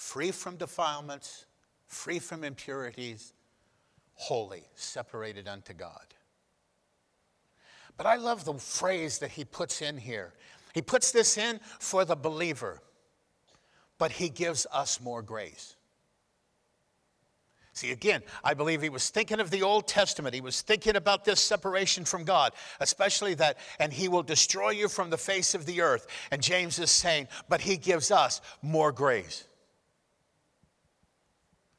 free 0.06 0.32
from 0.32 0.56
defilements, 0.56 1.46
free 1.88 2.20
from 2.20 2.44
impurities, 2.44 3.34
holy, 4.14 4.64
separated 4.76 5.48
unto 5.48 5.74
God. 5.74 6.06
But 7.98 8.06
I 8.06 8.16
love 8.16 8.46
the 8.46 8.54
phrase 8.54 9.18
that 9.20 9.32
he 9.32 9.44
puts 9.44 9.82
in 9.82 9.98
here. 9.98 10.34
He 10.76 10.82
puts 10.82 11.12
this 11.12 11.38
in 11.38 11.60
for 11.80 12.06
the 12.06 12.16
believer, 12.16 12.82
but 13.98 14.12
he 14.12 14.30
gives 14.30 14.68
us 14.72 15.02
more 15.02 15.24
grace. 15.24 15.76
See, 17.74 17.92
again, 17.92 18.22
I 18.44 18.54
believe 18.54 18.82
he 18.84 18.90
was 18.90 19.10
thinking 19.10 19.40
of 19.40 19.50
the 19.50 19.64
Old 19.64 19.88
Testament. 19.88 20.36
He 20.36 20.40
was 20.40 20.62
thinking 20.62 20.96
about 20.96 21.26
this 21.26 21.42
separation 21.42 22.06
from 22.06 22.26
God, 22.26 22.54
especially 22.80 23.34
that, 23.36 23.58
and 23.80 23.92
he 23.92 24.08
will 24.08 24.24
destroy 24.24 24.70
you 24.70 24.88
from 24.88 25.10
the 25.10 25.18
face 25.18 25.56
of 25.56 25.66
the 25.66 25.82
earth. 25.82 26.06
And 26.32 26.44
James 26.44 26.78
is 26.78 26.92
saying, 26.92 27.28
but 27.50 27.62
he 27.62 27.76
gives 27.76 28.12
us 28.12 28.40
more 28.62 28.92
grace. 28.92 29.46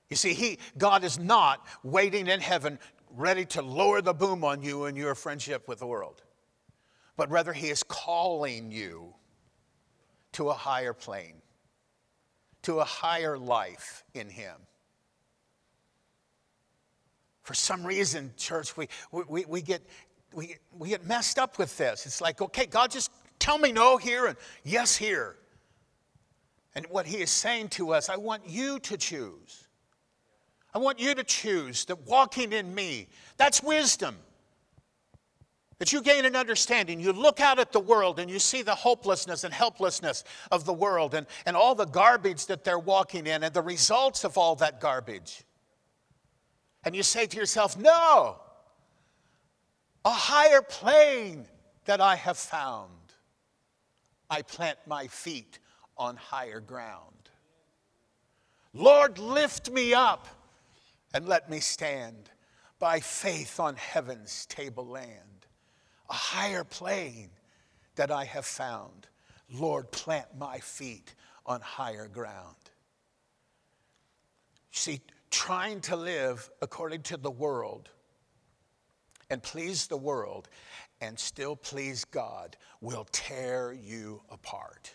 You 0.08 0.16
see, 0.16 0.34
he, 0.34 0.58
God 0.78 1.04
is 1.04 1.18
not 1.18 1.66
waiting 1.82 2.28
in 2.28 2.40
heaven 2.40 2.78
ready 3.10 3.44
to 3.46 3.62
lower 3.62 4.00
the 4.00 4.14
boom 4.14 4.44
on 4.44 4.62
you 4.62 4.84
and 4.84 4.96
your 4.96 5.14
friendship 5.14 5.68
with 5.68 5.78
the 5.78 5.86
world, 5.86 6.22
but 7.16 7.30
rather 7.30 7.52
he 7.52 7.68
is 7.68 7.82
calling 7.82 8.70
you 8.70 9.14
to 10.32 10.50
a 10.50 10.54
higher 10.54 10.92
plane, 10.92 11.40
to 12.62 12.80
a 12.80 12.84
higher 12.84 13.38
life 13.38 14.04
in 14.14 14.28
him. 14.28 14.56
For 17.42 17.54
some 17.54 17.86
reason, 17.86 18.32
church, 18.36 18.76
we, 18.76 18.88
we, 19.12 19.44
we, 19.46 19.62
get, 19.62 19.80
we, 20.34 20.56
we 20.76 20.88
get 20.88 21.06
messed 21.06 21.38
up 21.38 21.58
with 21.58 21.76
this. 21.78 22.04
It's 22.04 22.20
like, 22.20 22.42
okay, 22.42 22.66
God, 22.66 22.90
just 22.90 23.10
tell 23.38 23.56
me 23.56 23.72
no 23.72 23.96
here 23.96 24.26
and 24.26 24.36
yes 24.64 24.96
here. 24.96 25.36
And 26.74 26.84
what 26.90 27.06
He 27.06 27.18
is 27.18 27.30
saying 27.30 27.68
to 27.70 27.92
us, 27.92 28.10
I 28.10 28.16
want 28.16 28.42
you 28.46 28.78
to 28.80 28.96
choose. 28.98 29.65
I 30.76 30.78
want 30.78 31.00
you 31.00 31.14
to 31.14 31.24
choose 31.24 31.86
that 31.86 32.06
walking 32.06 32.52
in 32.52 32.74
me, 32.74 33.08
that's 33.38 33.62
wisdom. 33.62 34.14
That 35.78 35.90
you 35.90 36.02
gain 36.02 36.26
an 36.26 36.36
understanding. 36.36 37.00
You 37.00 37.14
look 37.14 37.40
out 37.40 37.58
at 37.58 37.72
the 37.72 37.80
world 37.80 38.18
and 38.18 38.30
you 38.30 38.38
see 38.38 38.60
the 38.60 38.74
hopelessness 38.74 39.44
and 39.44 39.54
helplessness 39.54 40.22
of 40.52 40.66
the 40.66 40.74
world 40.74 41.14
and, 41.14 41.26
and 41.46 41.56
all 41.56 41.74
the 41.74 41.86
garbage 41.86 42.44
that 42.48 42.62
they're 42.62 42.78
walking 42.78 43.26
in 43.26 43.42
and 43.42 43.54
the 43.54 43.62
results 43.62 44.22
of 44.22 44.36
all 44.36 44.54
that 44.56 44.78
garbage. 44.78 45.44
And 46.84 46.94
you 46.94 47.02
say 47.02 47.24
to 47.24 47.36
yourself, 47.38 47.78
No, 47.78 48.36
a 50.04 50.10
higher 50.10 50.60
plane 50.60 51.46
that 51.86 52.02
I 52.02 52.16
have 52.16 52.36
found. 52.36 52.90
I 54.28 54.42
plant 54.42 54.76
my 54.86 55.06
feet 55.06 55.58
on 55.96 56.16
higher 56.16 56.60
ground. 56.60 57.30
Lord, 58.74 59.18
lift 59.18 59.70
me 59.70 59.94
up 59.94 60.28
and 61.16 61.26
let 61.26 61.48
me 61.48 61.60
stand 61.60 62.28
by 62.78 63.00
faith 63.00 63.58
on 63.58 63.74
heaven's 63.74 64.44
tableland. 64.50 65.46
A 66.10 66.12
higher 66.12 66.62
plane 66.62 67.30
that 67.94 68.10
I 68.10 68.24
have 68.24 68.44
found. 68.44 69.06
Lord, 69.50 69.90
plant 69.90 70.26
my 70.38 70.58
feet 70.58 71.14
on 71.46 71.62
higher 71.62 72.06
ground. 72.06 72.56
See, 74.72 75.00
trying 75.30 75.80
to 75.82 75.96
live 75.96 76.50
according 76.60 77.00
to 77.04 77.16
the 77.16 77.30
world 77.30 77.88
and 79.30 79.42
please 79.42 79.86
the 79.86 79.96
world 79.96 80.50
and 81.00 81.18
still 81.18 81.56
please 81.56 82.04
God 82.04 82.58
will 82.82 83.06
tear 83.10 83.72
you 83.72 84.20
apart. 84.28 84.94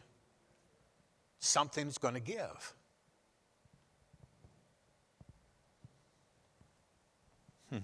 Something's 1.40 1.98
going 1.98 2.14
to 2.14 2.20
give. 2.20 2.76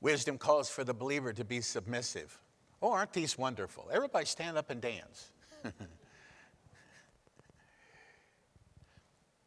Wisdom 0.00 0.38
calls 0.38 0.68
for 0.68 0.84
the 0.84 0.94
believer 0.94 1.32
to 1.32 1.44
be 1.44 1.60
submissive. 1.60 2.38
Oh, 2.82 2.92
aren't 2.92 3.12
these 3.14 3.38
wonderful? 3.38 3.88
Everybody 3.90 4.26
stand 4.26 4.58
up 4.58 4.68
and 4.70 4.80
dance. 4.80 5.30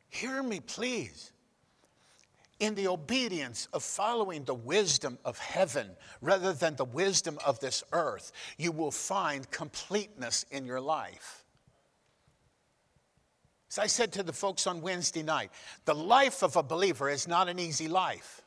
Hear 0.09 0.41
me, 0.41 0.59
please. 0.59 1.31
In 2.59 2.73
the 2.73 2.87
obedience 2.87 3.67
of 3.71 3.83
following 3.83 4.43
the 4.45 4.55
wisdom 4.55 5.19
of 5.23 5.37
heaven 5.37 5.91
rather 6.21 6.53
than 6.53 6.75
the 6.75 6.85
wisdom 6.85 7.37
of 7.45 7.59
this 7.59 7.83
earth, 7.91 8.31
you 8.57 8.71
will 8.71 8.89
find 8.89 9.47
completeness 9.51 10.43
in 10.49 10.65
your 10.65 10.81
life. 10.81 11.43
As 13.69 13.79
I 13.79 13.87
said 13.87 14.13
to 14.13 14.23
the 14.23 14.33
folks 14.33 14.65
on 14.65 14.81
Wednesday 14.81 15.23
night, 15.23 15.51
the 15.85 15.95
life 15.95 16.41
of 16.41 16.55
a 16.55 16.63
believer 16.63 17.09
is 17.09 17.27
not 17.27 17.49
an 17.49 17.59
easy 17.59 17.87
life. 17.87 18.41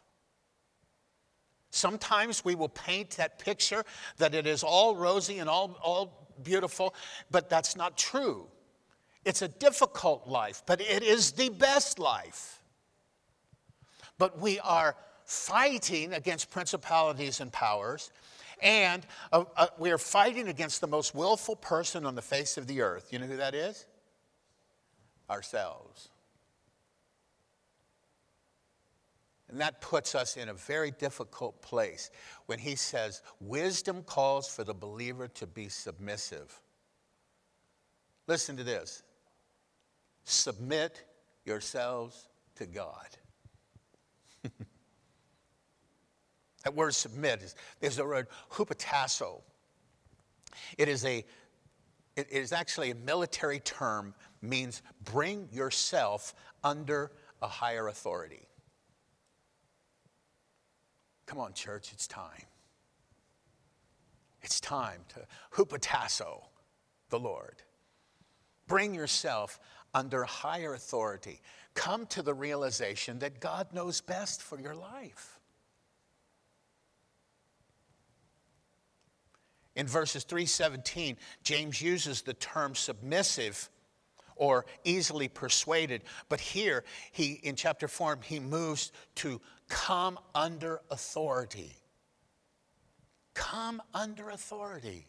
Sometimes 1.70 2.44
we 2.44 2.54
will 2.54 2.68
paint 2.68 3.11
that 3.12 3.38
picture 3.38 3.85
that 4.16 4.35
it 4.35 4.46
is 4.46 4.62
all 4.62 4.96
rosy 4.96 5.38
and 5.38 5.48
all, 5.48 5.78
all 5.83 6.35
beautiful, 6.42 6.94
but 7.30 7.48
that's 7.48 7.76
not 7.76 7.96
true. 7.96 8.46
It's 9.24 9.42
a 9.42 9.48
difficult 9.48 10.26
life, 10.26 10.62
but 10.66 10.80
it 10.80 11.02
is 11.02 11.33
the 11.33 11.50
best 11.50 11.98
life. 11.98 12.62
But 14.18 14.38
we 14.38 14.59
are 14.61 14.96
fighting 15.24 16.14
against 16.14 16.50
principalities 16.50 17.40
and 17.40 17.52
powers, 17.52 18.11
and 18.62 19.06
uh, 19.33 19.44
uh, 19.56 19.66
we 19.78 19.90
are 19.90 19.98
fighting 19.98 20.48
against 20.48 20.80
the 20.80 20.87
most 20.87 21.14
willful 21.14 21.56
person 21.56 22.04
on 22.04 22.14
the 22.14 22.22
face 22.22 22.56
of 22.56 22.66
the 22.66 22.80
earth. 22.80 23.12
You 23.12 23.18
know 23.18 23.26
who 23.26 23.37
that 23.37 23.54
is? 23.54 23.87
Ourselves. 25.31 26.11
And 29.49 29.61
that 29.61 29.81
puts 29.81 30.14
us 30.14 30.37
in 30.37 30.49
a 30.49 30.55
very 30.55 30.93
difficult 30.93 31.61
place 31.61 32.11
when 32.47 32.59
he 32.59 32.77
says, 32.77 33.23
Wisdom 33.40 34.03
calls 34.05 34.49
for 34.49 34.62
the 34.62 34.75
believer 34.75 35.27
to 35.29 35.47
be 35.47 35.69
submissive. 35.69 36.61
Listen 38.29 38.57
to 38.57 38.62
this 38.62 39.03
submit 40.25 41.05
yourselves 41.45 42.29
to 42.55 42.66
God. 42.66 43.09
that 46.64 46.75
word 46.75 46.95
submit 46.95 47.43
is, 47.43 47.57
is 47.81 47.97
the 47.97 48.05
word 48.05 48.29
hupotasso. 48.53 49.40
It 50.79 50.88
is 50.88 51.05
a 51.05 51.25
it 52.16 52.31
is 52.31 52.53
actually 52.53 52.90
a 52.90 52.95
military 52.95 53.61
term 53.61 54.14
means 54.42 54.83
bring 55.05 55.48
yourself 55.53 56.35
under 56.64 57.11
a 57.42 57.46
higher 57.46 57.88
authority. 57.88 58.46
Come 61.26 61.38
on, 61.38 61.53
church, 61.53 61.92
it's 61.92 62.07
time. 62.07 62.46
It's 64.42 64.61
time 64.61 65.00
to 65.11 65.26
hupotasso 65.55 66.42
the 67.11 67.18
Lord. 67.18 67.62
Bring 68.66 68.94
yourself 68.94 69.61
under 69.94 70.24
higher 70.24 70.74
authority. 70.74 71.40
Come 71.74 72.07
to 72.07 72.22
the 72.22 72.35
realization 72.35 73.18
that 73.20 73.40
God 73.40 73.72
knows 73.72 74.00
best 74.00 74.42
for 74.42 74.59
your 74.61 74.74
life. 74.74 75.38
In 79.76 79.87
verses 79.87 80.24
317, 80.24 81.16
James 81.42 81.81
uses 81.81 82.22
the 82.22 82.35
term 82.35 82.74
submissive 82.74 83.68
or 84.40 84.64
easily 84.85 85.29
persuaded. 85.29 86.03
But 86.31 86.40
here, 86.40 86.83
he 87.12 87.35
in 87.42 87.55
chapter 87.55 87.87
4, 87.87 88.18
he 88.24 88.40
moves 88.40 88.90
to 89.16 89.40
come 89.68 90.18
under 90.35 90.81
authority. 90.90 91.76
Come 93.35 93.83
under 93.94 94.31
authority. 94.31 95.07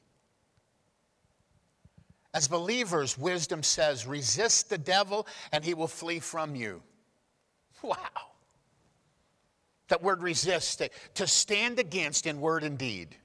As 2.34 2.48
believers, 2.48 3.18
wisdom 3.18 3.64
says, 3.64 4.06
resist 4.06 4.70
the 4.70 4.78
devil 4.78 5.26
and 5.54 5.64
he 5.64 5.74
will 5.74 5.88
flee 5.88 6.20
from 6.20 6.54
you. 6.56 6.84
Wow. 7.82 7.96
That 9.88 10.04
word 10.04 10.22
resist, 10.22 10.82
to 11.16 11.28
stand 11.28 11.80
against 11.80 12.26
in 12.26 12.40
word 12.40 12.64
and 12.64 12.78
deed. 12.78 13.16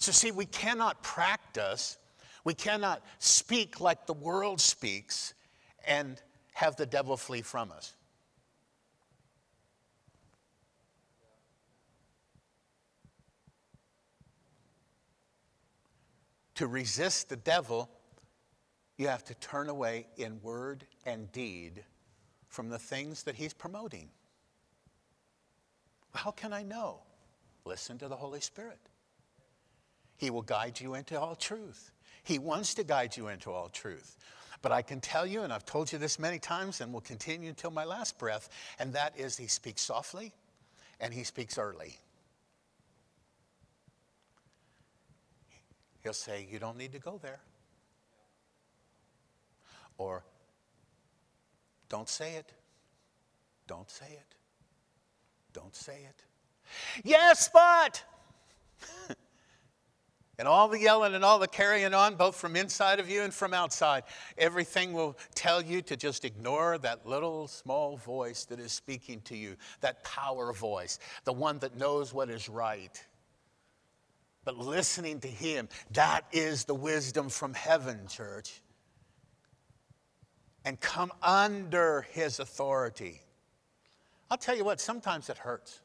So, 0.00 0.12
see, 0.12 0.32
we 0.32 0.46
cannot 0.46 1.02
practice 1.02 1.98
We 2.44 2.54
cannot 2.54 3.04
speak 3.18 3.80
like 3.80 4.06
the 4.06 4.14
world 4.14 4.60
speaks 4.60 5.34
and 5.86 6.20
have 6.54 6.76
the 6.76 6.86
devil 6.86 7.16
flee 7.16 7.42
from 7.42 7.70
us. 7.70 7.94
To 16.56 16.66
resist 16.66 17.30
the 17.30 17.36
devil, 17.36 17.88
you 18.98 19.08
have 19.08 19.24
to 19.24 19.34
turn 19.34 19.70
away 19.70 20.06
in 20.16 20.40
word 20.42 20.84
and 21.06 21.30
deed 21.32 21.84
from 22.48 22.68
the 22.68 22.78
things 22.78 23.22
that 23.22 23.34
he's 23.34 23.54
promoting. 23.54 24.10
How 26.14 26.32
can 26.32 26.52
I 26.52 26.62
know? 26.62 27.00
Listen 27.64 27.96
to 27.98 28.08
the 28.08 28.16
Holy 28.16 28.40
Spirit. 28.40 28.89
He 30.20 30.28
will 30.28 30.42
guide 30.42 30.78
you 30.78 30.96
into 30.96 31.18
all 31.18 31.34
truth. 31.34 31.92
He 32.24 32.38
wants 32.38 32.74
to 32.74 32.84
guide 32.84 33.16
you 33.16 33.28
into 33.28 33.50
all 33.50 33.70
truth. 33.70 34.18
But 34.60 34.70
I 34.70 34.82
can 34.82 35.00
tell 35.00 35.26
you, 35.26 35.40
and 35.40 35.50
I've 35.50 35.64
told 35.64 35.90
you 35.90 35.98
this 35.98 36.18
many 36.18 36.38
times 36.38 36.82
and 36.82 36.92
will 36.92 37.00
continue 37.00 37.48
until 37.48 37.70
my 37.70 37.84
last 37.84 38.18
breath, 38.18 38.50
and 38.78 38.92
that 38.92 39.18
is 39.18 39.38
He 39.38 39.46
speaks 39.46 39.80
softly 39.80 40.34
and 41.00 41.14
He 41.14 41.24
speaks 41.24 41.56
early. 41.56 41.98
He'll 46.02 46.12
say, 46.12 46.46
You 46.50 46.58
don't 46.58 46.76
need 46.76 46.92
to 46.92 46.98
go 46.98 47.18
there. 47.22 47.40
Or, 49.96 50.22
Don't 51.88 52.10
say 52.10 52.34
it. 52.34 52.52
Don't 53.66 53.88
say 53.88 54.10
it. 54.10 54.34
Don't 55.54 55.74
say 55.74 56.00
it. 56.06 56.24
Yes, 57.04 57.48
but. 57.50 58.04
and 60.40 60.48
all 60.48 60.68
the 60.68 60.78
yelling 60.78 61.14
and 61.14 61.22
all 61.22 61.38
the 61.38 61.46
carrying 61.46 61.92
on, 61.92 62.14
both 62.14 62.34
from 62.34 62.56
inside 62.56 62.98
of 62.98 63.10
you 63.10 63.20
and 63.20 63.34
from 63.34 63.52
outside, 63.52 64.04
everything 64.38 64.94
will 64.94 65.18
tell 65.34 65.60
you 65.60 65.82
to 65.82 65.98
just 65.98 66.24
ignore 66.24 66.78
that 66.78 67.06
little 67.06 67.46
small 67.46 67.98
voice 67.98 68.46
that 68.46 68.58
is 68.58 68.72
speaking 68.72 69.20
to 69.20 69.36
you, 69.36 69.54
that 69.82 70.02
power 70.02 70.54
voice, 70.54 70.98
the 71.24 71.32
one 71.32 71.58
that 71.58 71.76
knows 71.76 72.14
what 72.14 72.30
is 72.30 72.48
right. 72.48 73.04
But 74.46 74.56
listening 74.56 75.20
to 75.20 75.28
him, 75.28 75.68
that 75.90 76.22
is 76.32 76.64
the 76.64 76.74
wisdom 76.74 77.28
from 77.28 77.52
heaven, 77.52 78.08
church. 78.08 78.62
And 80.64 80.80
come 80.80 81.12
under 81.22 82.06
his 82.12 82.40
authority. 82.40 83.20
I'll 84.30 84.38
tell 84.38 84.56
you 84.56 84.64
what, 84.64 84.80
sometimes 84.80 85.28
it 85.28 85.36
hurts. 85.36 85.82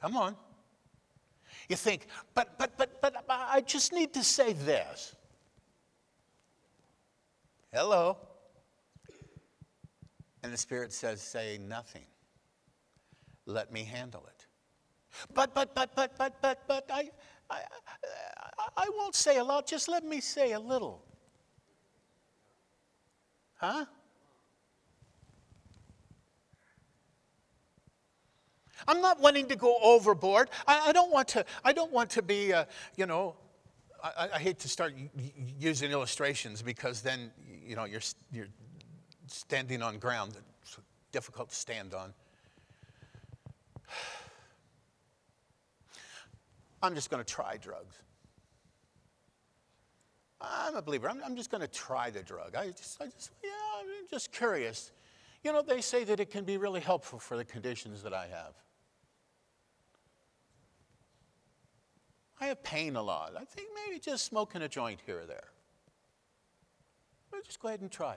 Come 0.00 0.16
on. 0.16 0.36
You 1.68 1.76
think, 1.76 2.06
but, 2.34 2.58
but, 2.58 2.76
but, 2.76 3.00
but 3.00 3.24
I 3.28 3.60
just 3.62 3.92
need 3.92 4.12
to 4.14 4.22
say 4.22 4.52
this. 4.52 5.14
Hello. 7.72 8.18
And 10.42 10.52
the 10.52 10.58
Spirit 10.58 10.92
says, 10.92 11.22
say 11.22 11.58
nothing. 11.66 12.04
Let 13.46 13.72
me 13.72 13.82
handle 13.82 14.26
it. 14.26 14.46
But, 15.32 15.54
but, 15.54 15.74
but, 15.74 15.94
but, 15.94 16.16
but, 16.18 16.40
but, 16.42 16.68
but, 16.68 16.90
I, 16.92 17.10
I, 17.50 17.60
I 18.76 18.90
won't 18.96 19.14
say 19.14 19.38
a 19.38 19.44
lot, 19.44 19.66
just 19.66 19.88
let 19.88 20.04
me 20.04 20.20
say 20.20 20.52
a 20.52 20.60
little. 20.60 21.04
Huh? 23.54 23.86
I'm 28.86 29.00
not 29.00 29.20
wanting 29.20 29.48
to 29.48 29.56
go 29.56 29.76
overboard. 29.82 30.50
I, 30.66 30.88
I 30.88 30.92
don't 30.92 31.12
want 31.12 31.28
to. 31.28 31.44
I 31.64 31.72
don't 31.72 31.92
want 31.92 32.10
to 32.10 32.22
be. 32.22 32.52
Uh, 32.52 32.64
you 32.96 33.06
know, 33.06 33.36
I, 34.02 34.28
I, 34.34 34.38
hate 34.38 34.58
to 34.60 34.68
start 34.68 34.94
using 35.58 35.90
illustrations 35.90 36.62
because 36.62 37.00
then 37.00 37.30
you 37.64 37.76
know 37.76 37.84
you're 37.84 38.02
you're 38.32 38.48
standing 39.26 39.82
on 39.82 39.98
ground 39.98 40.32
that's 40.32 40.78
difficult 41.12 41.48
to 41.50 41.54
stand 41.54 41.94
on. 41.94 42.12
I'm 46.82 46.94
just 46.94 47.10
going 47.10 47.24
to 47.24 47.32
try 47.32 47.56
drugs. 47.56 47.96
I'm 50.40 50.76
a 50.76 50.82
believer. 50.82 51.08
I'm, 51.08 51.22
I'm 51.24 51.36
just 51.36 51.50
going 51.50 51.62
to 51.62 51.68
try 51.68 52.10
the 52.10 52.22
drug. 52.22 52.54
I 52.54 52.70
just, 52.70 53.00
I 53.00 53.06
just, 53.06 53.30
yeah, 53.42 53.50
I'm 53.80 53.86
just 54.10 54.32
curious. 54.32 54.92
You 55.42 55.52
know, 55.52 55.62
they 55.62 55.80
say 55.80 56.04
that 56.04 56.20
it 56.20 56.30
can 56.30 56.44
be 56.44 56.56
really 56.56 56.80
helpful 56.80 57.18
for 57.18 57.36
the 57.36 57.44
conditions 57.44 58.02
that 58.02 58.12
I 58.12 58.26
have. 58.26 58.54
I 62.44 62.48
have 62.48 62.62
pain 62.62 62.94
a 62.94 63.02
lot. 63.02 63.32
I 63.40 63.44
think 63.46 63.68
maybe 63.74 63.98
just 63.98 64.26
smoking 64.26 64.60
a 64.60 64.68
joint 64.68 65.00
here 65.06 65.20
or 65.20 65.24
there. 65.24 65.48
But 67.30 67.42
just 67.42 67.58
go 67.58 67.68
ahead 67.68 67.80
and 67.80 67.90
try 67.90 68.16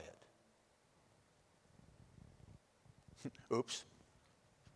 it. 3.24 3.32
Oops. 3.54 3.84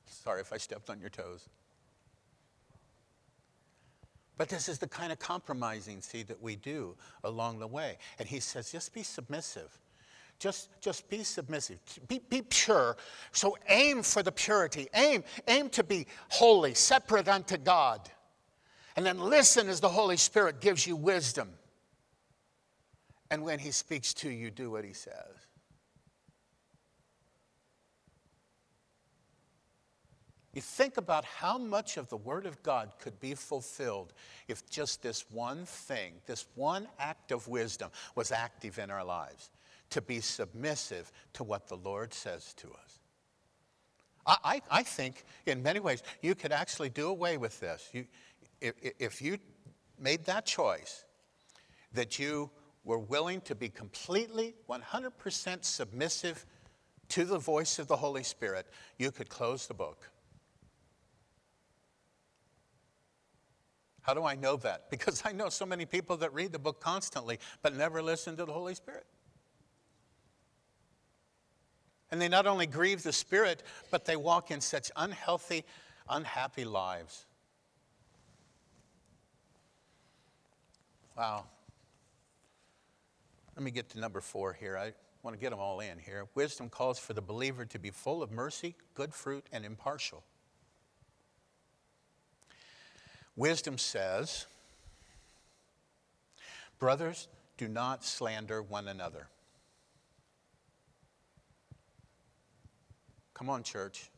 Sorry 0.07 0.41
if 0.41 0.55
I 0.55 0.57
stepped 0.57 0.89
on 0.89 1.01
your 1.01 1.11
toes. 1.11 1.51
But 4.39 4.49
this 4.49 4.71
is 4.71 4.79
the 4.79 4.89
kind 4.89 5.13
of 5.13 5.19
compromising, 5.19 6.01
see, 6.01 6.23
that 6.23 6.41
we 6.43 6.57
do 6.57 6.97
along 7.23 7.59
the 7.59 7.67
way. 7.67 7.99
And 8.19 8.27
he 8.27 8.41
says, 8.41 8.73
just 8.73 8.95
be 8.95 9.03
submissive. 9.03 9.79
Just, 10.39 10.71
just 10.81 11.11
be 11.11 11.25
submissive. 11.25 11.79
Be, 12.09 12.23
be 12.31 12.41
pure. 12.41 12.97
So 13.33 13.59
aim 13.69 14.03
for 14.03 14.23
the 14.23 14.33
purity. 14.33 14.89
Aim, 14.95 15.25
aim 15.47 15.69
to 15.71 15.85
be 15.85 16.07
holy, 16.31 16.73
separate 16.73 17.29
unto 17.29 17.59
God. 17.59 18.11
And 18.97 19.07
then 19.07 19.19
listen 19.19 19.69
as 19.69 19.81
the 19.81 19.89
Holy 19.89 20.17
Spirit 20.17 20.61
gives 20.61 20.87
you 20.87 20.97
wisdom. 20.97 21.49
And 23.31 23.43
when 23.43 23.59
he 23.59 23.71
speaks 23.71 24.13
to 24.15 24.31
you, 24.31 24.51
do 24.51 24.71
what 24.71 24.85
he 24.85 24.93
says. 24.93 25.47
You 30.53 30.61
think 30.61 30.99
about 30.99 31.25
how 31.25 31.57
much 31.57 31.97
of 31.97 32.11
the 32.11 32.17
Word 32.19 32.45
of 32.45 32.63
God 32.63 32.93
could 32.99 33.19
be 33.21 33.35
fulfilled 33.35 34.13
if 34.49 34.69
just 34.69 35.03
this 35.03 35.25
one 35.31 35.65
thing, 35.65 36.13
this 36.27 36.47
one 36.55 36.89
act 36.99 37.33
of 37.33 37.49
wisdom 37.49 37.91
was 38.15 38.33
active 38.33 38.79
in 38.79 38.91
our 38.91 39.03
lives 39.03 39.49
to 39.91 40.03
be 40.03 40.21
submissive 40.21 41.11
to 41.35 41.45
what 41.45 41.69
the 41.69 41.77
Lord 41.77 42.13
says 42.13 42.53
to 42.55 42.69
us. 42.69 42.99
I, 44.25 44.61
I, 44.71 44.83
think 44.85 45.25
in 45.47 45.65
many 45.65 45.81
ways 45.81 46.03
you 46.21 46.37
could 46.37 46.53
actually 46.53 46.91
do 46.91 47.09
away 47.09 47.39
with 47.39 47.59
this. 47.59 47.89
You, 47.93 48.07
if, 48.63 48.75
if 48.99 49.23
you 49.23 49.39
made 49.99 50.25
that 50.27 50.47
choice, 50.47 51.05
that 51.93 52.19
you 52.19 52.51
were 52.85 52.99
willing 52.99 53.41
to 53.43 53.55
be 53.55 53.69
completely 53.69 54.55
100% 54.69 55.65
submissive 55.65 56.47
to 57.09 57.25
the 57.25 57.39
voice 57.39 57.79
of 57.79 57.89
the 57.89 57.97
Holy 57.97 58.23
Spirit, 58.23 58.67
you 58.99 59.11
could 59.11 59.29
close 59.29 59.67
the 59.67 59.75
book. 59.75 60.11
How 64.01 64.15
do 64.15 64.25
I 64.25 64.35
know 64.35 64.57
that? 64.57 64.91
Because 64.91 65.23
I 65.25 65.33
know 65.33 65.49
so 65.49 65.67
many 65.67 65.87
people 65.87 66.17
that 66.19 66.33
read 66.33 66.53
the 66.53 66.59
book 66.59 66.81
constantly 66.81 67.39
but 67.63 67.75
never 67.75 68.03
listen 68.03 68.37
to 68.37 68.45
the 68.45 68.53
Holy 68.53 68.75
Spirit. 68.75 69.07
And 72.11 72.21
they 72.21 72.29
not 72.29 72.47
only 72.47 72.67
grieve 72.67 73.03
the 73.03 73.13
Spirit, 73.13 73.63
but 73.91 74.05
they 74.05 74.17
walk 74.17 74.51
in 74.51 74.61
such 74.61 74.91
unhealthy, 74.97 75.65
unhappy 76.11 76.65
lives. 76.65 77.27
Wow. 81.17 81.45
Let 83.55 83.63
me 83.63 83.71
get 83.71 83.91
to 83.91 84.01
number 84.01 84.21
four 84.21 84.53
here. 84.53 84.79
I 84.79 84.93
want 85.23 85.37
to 85.37 85.41
get 85.41 85.51
them 85.51 85.61
all 85.61 85.81
in 85.81 85.99
here. 85.99 86.27
Wisdom 86.35 86.69
calls 86.69 86.99
for 86.99 87.13
the 87.13 87.21
believer 87.21 87.65
to 87.67 87.79
be 87.79 87.91
full 87.91 88.23
of 88.23 88.31
mercy, 88.31 88.75
good 88.95 89.13
fruit, 89.13 89.47
and 89.53 89.65
impartial. 89.65 90.25
Wisdom 93.37 93.79
says, 93.79 94.47
Brothers, 96.79 97.29
do 97.57 97.69
not 97.69 98.05
slander 98.05 98.63
one 98.63 98.89
another. 98.89 99.29
Come 103.35 103.49
on, 103.51 103.63
church. 103.63 104.11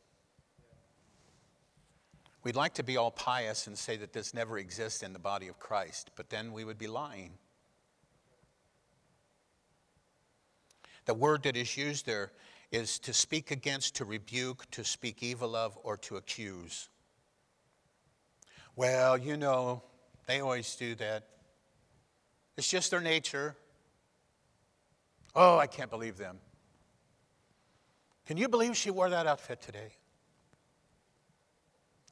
We'd 2.45 2.55
like 2.55 2.75
to 2.75 2.83
be 2.83 2.95
all 2.95 3.09
pious 3.09 3.65
and 3.65 3.75
say 3.75 3.97
that 3.97 4.13
this 4.13 4.31
never 4.31 4.59
exists 4.59 5.01
in 5.01 5.13
the 5.13 5.19
body 5.19 5.47
of 5.47 5.57
Christ, 5.57 6.11
but 6.15 6.29
then 6.29 6.53
we 6.53 6.63
would 6.63 6.77
be 6.77 6.85
lying. 6.85 7.31
The 11.05 11.15
word 11.15 11.41
that 11.43 11.57
is 11.57 11.75
used 11.75 12.05
there 12.05 12.31
is 12.71 12.99
to 12.99 13.13
speak 13.13 13.49
against, 13.49 13.95
to 13.95 14.05
rebuke, 14.05 14.69
to 14.71 14.83
speak 14.83 15.23
evil 15.23 15.55
of, 15.55 15.75
or 15.81 15.97
to 15.97 16.17
accuse. 16.17 16.87
Well, 18.75 19.17
you 19.17 19.37
know, 19.37 19.81
they 20.27 20.39
always 20.39 20.75
do 20.75 20.93
that. 20.95 21.23
It's 22.57 22.69
just 22.69 22.91
their 22.91 23.01
nature. 23.01 23.55
Oh, 25.35 25.57
I 25.57 25.65
can't 25.65 25.89
believe 25.89 26.17
them. 26.17 26.37
Can 28.27 28.37
you 28.37 28.47
believe 28.47 28.77
she 28.77 28.91
wore 28.91 29.09
that 29.09 29.25
outfit 29.25 29.63
today? 29.63 29.93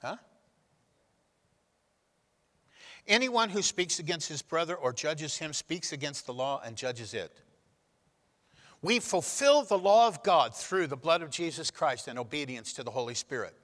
Huh? 0.04 0.18
Anyone 3.08 3.50
who 3.50 3.62
speaks 3.62 4.00
against 4.00 4.30
his 4.30 4.42
brother 4.42 4.76
or 4.76 4.94
judges 4.94 5.38
him 5.38 5.54
speaks 5.54 5.92
against 5.92 6.26
the 6.26 6.34
law 6.34 6.62
and 6.64 6.76
judges 6.76 7.14
it. 7.14 7.32
We 8.82 9.00
fulfill 9.00 9.64
the 9.64 9.78
law 9.78 10.08
of 10.08 10.24
God 10.24 10.54
through 10.54 10.88
the 10.88 10.98
blood 10.98 11.22
of 11.22 11.30
Jesus 11.30 11.72
Christ 11.72 12.08
and 12.08 12.20
obedience 12.20 12.74
to 12.74 12.84
the 12.84 12.92
Holy 12.92 13.14
Spirit. 13.14 13.56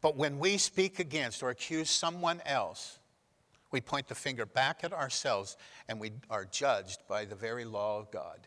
But 0.00 0.16
when 0.16 0.38
we 0.38 0.58
speak 0.58 0.98
against 0.98 1.42
or 1.42 1.50
accuse 1.50 1.88
someone 1.88 2.42
else, 2.44 2.98
we 3.70 3.80
point 3.80 4.08
the 4.08 4.14
finger 4.14 4.44
back 4.44 4.82
at 4.82 4.92
ourselves 4.92 5.56
and 5.88 6.00
we 6.00 6.12
are 6.30 6.44
judged 6.44 7.00
by 7.08 7.24
the 7.24 7.34
very 7.34 7.64
law 7.64 7.98
of 7.98 8.10
God. 8.10 8.40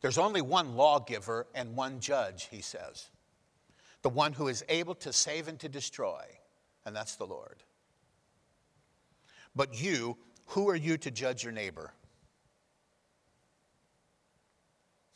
There's 0.00 0.18
only 0.18 0.42
one 0.42 0.76
lawgiver 0.76 1.46
and 1.54 1.74
one 1.76 2.00
judge, 2.00 2.48
he 2.50 2.60
says. 2.60 3.10
The 4.06 4.10
one 4.10 4.32
who 4.32 4.46
is 4.46 4.64
able 4.68 4.94
to 4.94 5.12
save 5.12 5.48
and 5.48 5.58
to 5.58 5.68
destroy, 5.68 6.22
and 6.84 6.94
that's 6.94 7.16
the 7.16 7.26
Lord. 7.26 7.64
But 9.56 9.82
you, 9.82 10.16
who 10.44 10.68
are 10.68 10.76
you 10.76 10.96
to 10.98 11.10
judge 11.10 11.42
your 11.42 11.52
neighbor? 11.52 11.92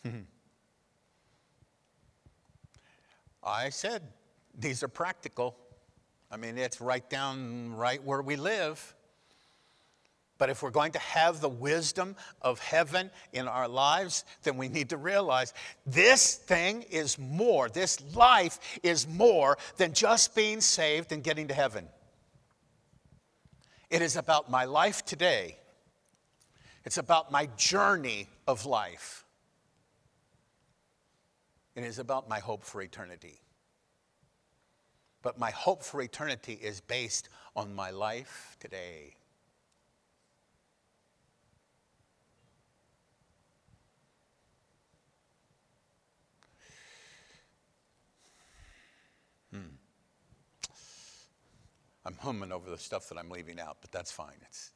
Hmm. 0.03 0.23
I 3.45 3.69
said 3.69 4.03
these 4.59 4.83
are 4.83 4.89
practical. 4.89 5.57
I 6.29 6.37
mean, 6.37 6.59
it's 6.59 6.81
right 6.81 7.09
down 7.09 7.73
right 7.77 8.03
where 8.03 8.23
we 8.23 8.35
live. 8.35 8.97
But 10.41 10.49
if 10.49 10.63
we're 10.63 10.71
going 10.71 10.93
to 10.93 10.99
have 11.01 11.43
the 11.43 11.51
wisdom 11.51 12.17
of 12.41 12.61
heaven 12.61 13.11
in 13.35 13.47
our 13.47 13.69
lives, 13.69 14.25
then 14.43 14.57
we 14.57 14.69
need 14.69 14.89
to 14.89 14.97
realize 14.97 15.53
this 15.85 16.37
thing 16.37 16.81
is 16.91 17.19
more, 17.19 17.69
this 17.69 18.01
life 18.17 18.59
is 18.83 19.07
more 19.07 19.59
than 19.77 19.93
just 19.93 20.35
being 20.35 20.63
saved 20.63 21.13
and 21.13 21.23
getting 21.23 21.49
to 21.49 21.55
heaven. 21.55 21.87
It 23.91 24.01
is 24.01 24.17
about 24.17 24.51
my 24.51 24.65
life 24.65 25.05
today, 25.05 25.59
it's 26.87 26.97
about 26.97 27.31
my 27.31 27.45
journey 27.59 28.27
of 28.49 28.65
life, 28.65 29.27
it 31.75 31.85
is 31.85 31.99
about 31.99 32.31
my 32.31 32.39
hope 32.39 32.65
for 32.65 32.81
eternity. 32.81 33.43
But 35.21 35.39
my 35.39 35.51
hope 35.51 35.83
for 35.83 36.01
eternity 36.01 36.55
is 36.55 36.81
based 36.81 37.29
on 37.55 37.75
my 37.75 37.91
life 37.91 38.57
today. 38.59 39.17
I'm 52.11 52.17
humming 52.17 52.51
over 52.51 52.69
the 52.69 52.77
stuff 52.77 53.09
that 53.11 53.19
I'm 53.19 53.31
leaving 53.31 53.61
out, 53.61 53.77
but 53.81 53.93
that's 53.93 54.11
fine. 54.11 54.35
It's, 54.49 54.73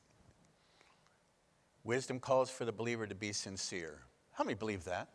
wisdom 1.82 2.20
calls 2.20 2.48
for 2.48 2.64
the 2.64 2.70
believer 2.70 3.08
to 3.08 3.14
be 3.16 3.32
sincere. 3.32 3.98
How 4.30 4.44
many 4.44 4.54
believe 4.54 4.84
that? 4.84 5.08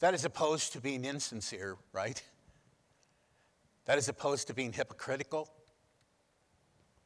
That 0.00 0.12
is 0.12 0.24
opposed 0.24 0.72
to 0.72 0.80
being 0.80 1.04
insincere, 1.04 1.76
right? 1.92 2.20
That 3.84 3.96
is 3.96 4.08
opposed 4.08 4.48
to 4.48 4.54
being 4.54 4.72
hypocritical. 4.72 5.48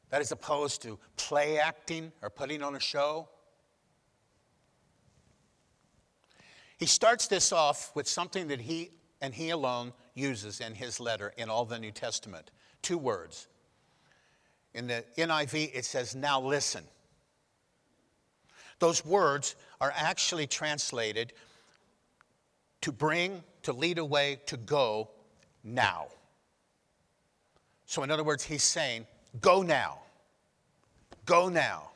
That 0.08 0.22
is 0.22 0.32
opposed 0.32 0.80
to 0.82 0.98
play 1.16 1.58
acting 1.58 2.12
or 2.22 2.30
putting 2.30 2.62
on 2.62 2.76
a 2.76 2.80
show. 2.80 3.28
He 6.78 6.86
starts 6.86 7.26
this 7.26 7.52
off 7.52 7.94
with 7.94 8.08
something 8.08 8.48
that 8.48 8.62
he 8.62 8.90
and 9.20 9.34
he 9.34 9.50
alone 9.50 9.92
uses 10.14 10.60
in 10.60 10.74
his 10.74 11.00
letter 11.00 11.32
in 11.36 11.50
all 11.50 11.64
the 11.64 11.78
New 11.78 11.90
Testament 11.90 12.50
two 12.82 12.98
words. 12.98 13.48
In 14.74 14.86
the 14.86 15.04
NIV, 15.16 15.70
it 15.74 15.84
says, 15.84 16.14
Now 16.14 16.40
listen. 16.40 16.84
Those 18.78 19.04
words 19.04 19.56
are 19.80 19.92
actually 19.96 20.46
translated 20.46 21.32
to 22.82 22.92
bring, 22.92 23.42
to 23.62 23.72
lead 23.72 23.98
away, 23.98 24.40
to 24.46 24.56
go 24.56 25.10
now. 25.62 26.08
So, 27.86 28.02
in 28.02 28.10
other 28.10 28.24
words, 28.24 28.42
he's 28.42 28.62
saying, 28.62 29.06
Go 29.40 29.62
now. 29.62 30.00
Go 31.24 31.48
now. 31.48 31.90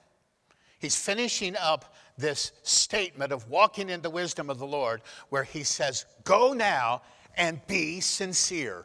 He's 0.79 0.97
finishing 0.97 1.57
up 1.57 1.95
this 2.17 2.53
statement 2.63 3.33
of 3.33 3.49
walking 3.49 3.91
in 3.91 4.01
the 4.01 4.11
wisdom 4.11 4.49
of 4.49 4.59
the 4.59 4.67
Lord 4.67 5.03
where 5.29 5.45
he 5.45 5.63
says, 5.63 6.07
Go 6.25 6.53
now 6.53 7.03
and 7.39 7.65
be 7.69 8.01
sincere. 8.01 8.85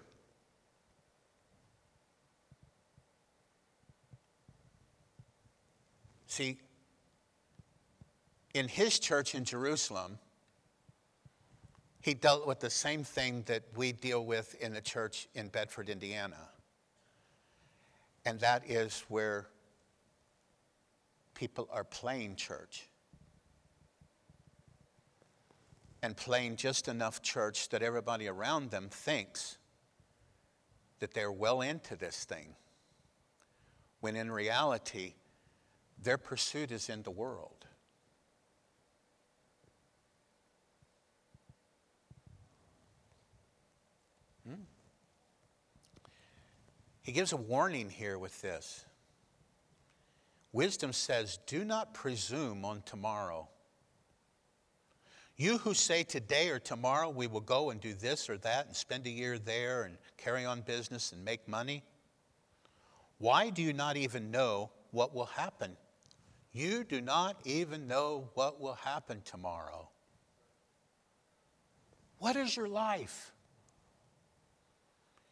See, 6.28 6.60
in 8.54 8.68
his 8.68 8.99
church 8.99 9.36
in 9.36 9.43
Jerusalem, 9.43 10.20
he 12.01 12.14
dealt 12.14 12.45
with 12.45 12.60
the 12.60 12.70
same 12.70 13.04
thing 13.04 13.43
that 13.47 13.64
we 13.76 13.91
deal 13.91 14.26
with 14.26 14.56
in 14.62 14.74
the 14.74 14.82
church 14.82 15.28
in 15.34 15.47
Bedford, 15.47 15.89
Indiana. 15.89 16.49
And 18.26 18.39
that 18.39 18.70
is 18.70 19.04
where 19.10 19.47
people 21.34 21.68
are 21.72 21.84
playing 21.84 22.36
church. 22.36 22.88
And 26.04 26.18
playing 26.18 26.58
just 26.58 26.89
enough 26.89 27.22
church 27.22 27.70
that 27.70 27.82
everybody 27.82 28.28
around 28.28 28.72
them 28.72 28.89
thinks 28.91 29.58
that 30.99 31.14
they're 31.14 31.32
well 31.32 31.62
into 31.62 31.95
this 31.95 32.26
thing, 32.26 32.56
when 34.01 34.18
in 34.18 34.30
reality, 34.30 35.14
their 35.97 36.18
pursuit 36.18 36.72
is 36.72 36.89
in 36.89 37.04
the 37.04 37.12
world. 37.12 37.66
Hmm. 44.45 44.64
He 47.01 47.14
gives 47.14 47.32
a 47.32 47.38
warning 47.38 47.89
here 47.89 48.20
with 48.20 48.41
this. 48.41 48.86
Wisdom 50.51 50.91
says, 50.91 51.39
Do 51.47 51.64
not 51.64 51.93
presume 51.93 52.66
on 52.66 52.82
tomorrow. 52.86 53.47
You 55.36 55.57
who 55.57 55.73
say 55.73 56.03
today 56.03 56.49
or 56.49 56.59
tomorrow 56.59 57.09
we 57.09 57.27
will 57.27 57.41
go 57.41 57.71
and 57.71 57.81
do 57.81 57.93
this 57.93 58.29
or 58.29 58.38
that 58.39 58.67
and 58.67 58.75
spend 58.75 59.07
a 59.07 59.09
year 59.09 59.39
there 59.39 59.84
and 59.84 59.97
carry 60.17 60.45
on 60.45 60.61
business 60.61 61.11
and 61.11 61.25
make 61.25 61.47
money, 61.47 61.84
why 63.17 63.49
do 63.49 63.61
you 63.61 63.73
not 63.73 63.97
even 63.97 64.29
know 64.31 64.69
what 64.91 65.13
will 65.13 65.25
happen? 65.25 65.75
You 66.51 66.84
do 66.84 67.01
not 67.01 67.38
even 67.45 67.88
know 67.88 68.29
what 68.36 68.61
will 68.61 68.75
happen 68.75 69.21
tomorrow. 69.25 69.89
What 72.19 72.36
is 72.36 72.55
your 72.55 72.67
life? 72.67 73.31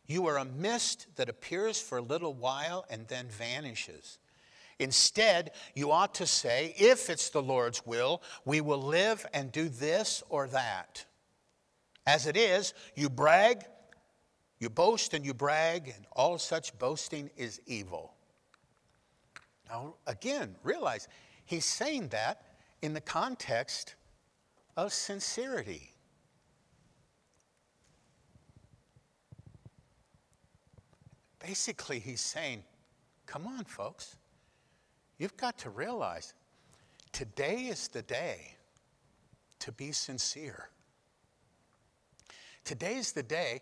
You 0.08 0.26
are 0.28 0.38
a 0.38 0.46
mist 0.46 1.08
that 1.16 1.30
appears 1.30 1.80
for 1.80 2.00
a 2.00 2.02
little 2.02 2.34
while 2.34 2.86
and 2.90 3.08
then 3.08 3.28
vanishes. 3.30 4.18
Instead, 4.82 5.52
you 5.76 5.92
ought 5.92 6.16
to 6.16 6.26
say, 6.26 6.74
if 6.76 7.12
it's 7.12 7.30
the 7.30 7.42
Lord's 7.42 7.86
will, 7.86 8.24
we 8.46 8.62
will 8.62 8.82
live 8.82 9.24
and 9.32 9.52
do 9.52 9.70
this 9.70 10.24
or 10.28 10.48
that. 10.48 11.06
As 12.08 12.26
it 12.26 12.36
is, 12.36 12.74
you 12.96 13.08
brag, 13.08 13.64
you 14.60 14.72
boast 14.72 15.14
and 15.14 15.24
you 15.24 15.36
brag, 15.36 15.94
and 15.96 16.08
all 16.14 16.40
such 16.40 16.76
boasting 16.80 17.30
is 17.38 17.62
evil. 17.68 18.16
Now, 19.70 19.98
again, 20.08 20.56
realize 20.64 21.08
he's 21.46 21.66
saying 21.66 22.08
that 22.08 22.42
in 22.82 22.96
the 22.96 23.02
context 23.02 23.94
of 24.78 24.92
sincerity. 24.92 25.94
Basically, 31.38 32.00
he's 32.00 32.22
saying, 32.22 32.64
come 33.28 33.46
on, 33.46 33.64
folks. 33.66 34.16
You've 35.22 35.38
got 35.38 35.60
to 35.60 35.70
realize 35.70 36.34
today 37.12 37.68
is 37.68 37.90
the 37.90 38.02
day 38.02 38.56
to 39.60 39.72
be 39.72 39.92
sincere. 39.92 40.70
Today 42.64 42.96
is 42.96 43.12
the 43.12 43.22
day 43.22 43.62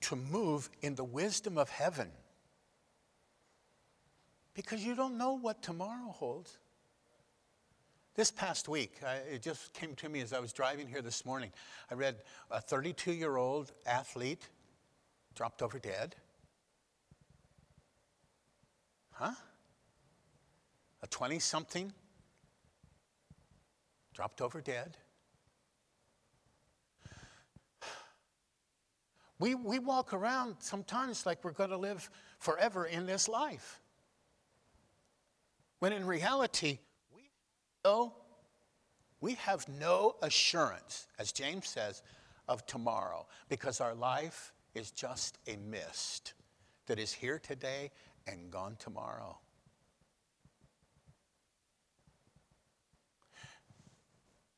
to 0.00 0.16
move 0.16 0.68
in 0.82 0.96
the 0.96 1.04
wisdom 1.04 1.58
of 1.58 1.70
heaven. 1.70 2.08
Because 4.54 4.84
you 4.84 4.96
don't 4.96 5.16
know 5.16 5.34
what 5.34 5.62
tomorrow 5.62 6.10
holds. 6.10 6.58
This 8.16 8.32
past 8.32 8.68
week, 8.68 8.96
I, 9.06 9.18
it 9.32 9.42
just 9.42 9.74
came 9.74 9.94
to 9.94 10.08
me 10.08 10.22
as 10.22 10.32
I 10.32 10.40
was 10.40 10.52
driving 10.52 10.88
here 10.88 11.02
this 11.02 11.24
morning. 11.24 11.52
I 11.88 11.94
read 11.94 12.16
a 12.50 12.60
32 12.60 13.12
year 13.12 13.36
old 13.36 13.70
athlete 13.86 14.48
dropped 15.36 15.62
over 15.62 15.78
dead. 15.78 16.16
Huh? 19.12 19.34
A 21.04 21.06
20 21.06 21.38
something 21.38 21.92
dropped 24.14 24.40
over 24.40 24.62
dead. 24.62 24.96
We, 29.38 29.54
we 29.54 29.78
walk 29.78 30.14
around 30.14 30.56
sometimes 30.60 31.26
like 31.26 31.44
we're 31.44 31.52
going 31.52 31.68
to 31.68 31.76
live 31.76 32.08
forever 32.38 32.86
in 32.86 33.04
this 33.04 33.28
life. 33.28 33.82
When 35.78 35.92
in 35.92 36.06
reality, 36.06 36.78
we 37.14 37.28
know 37.84 38.14
we 39.20 39.34
have 39.34 39.68
no 39.68 40.16
assurance, 40.22 41.06
as 41.18 41.32
James 41.32 41.68
says, 41.68 42.02
of 42.48 42.64
tomorrow 42.64 43.26
because 43.50 43.82
our 43.82 43.94
life 43.94 44.54
is 44.74 44.90
just 44.90 45.36
a 45.46 45.56
mist 45.56 46.32
that 46.86 46.98
is 46.98 47.12
here 47.12 47.38
today 47.38 47.90
and 48.26 48.50
gone 48.50 48.76
tomorrow. 48.78 49.38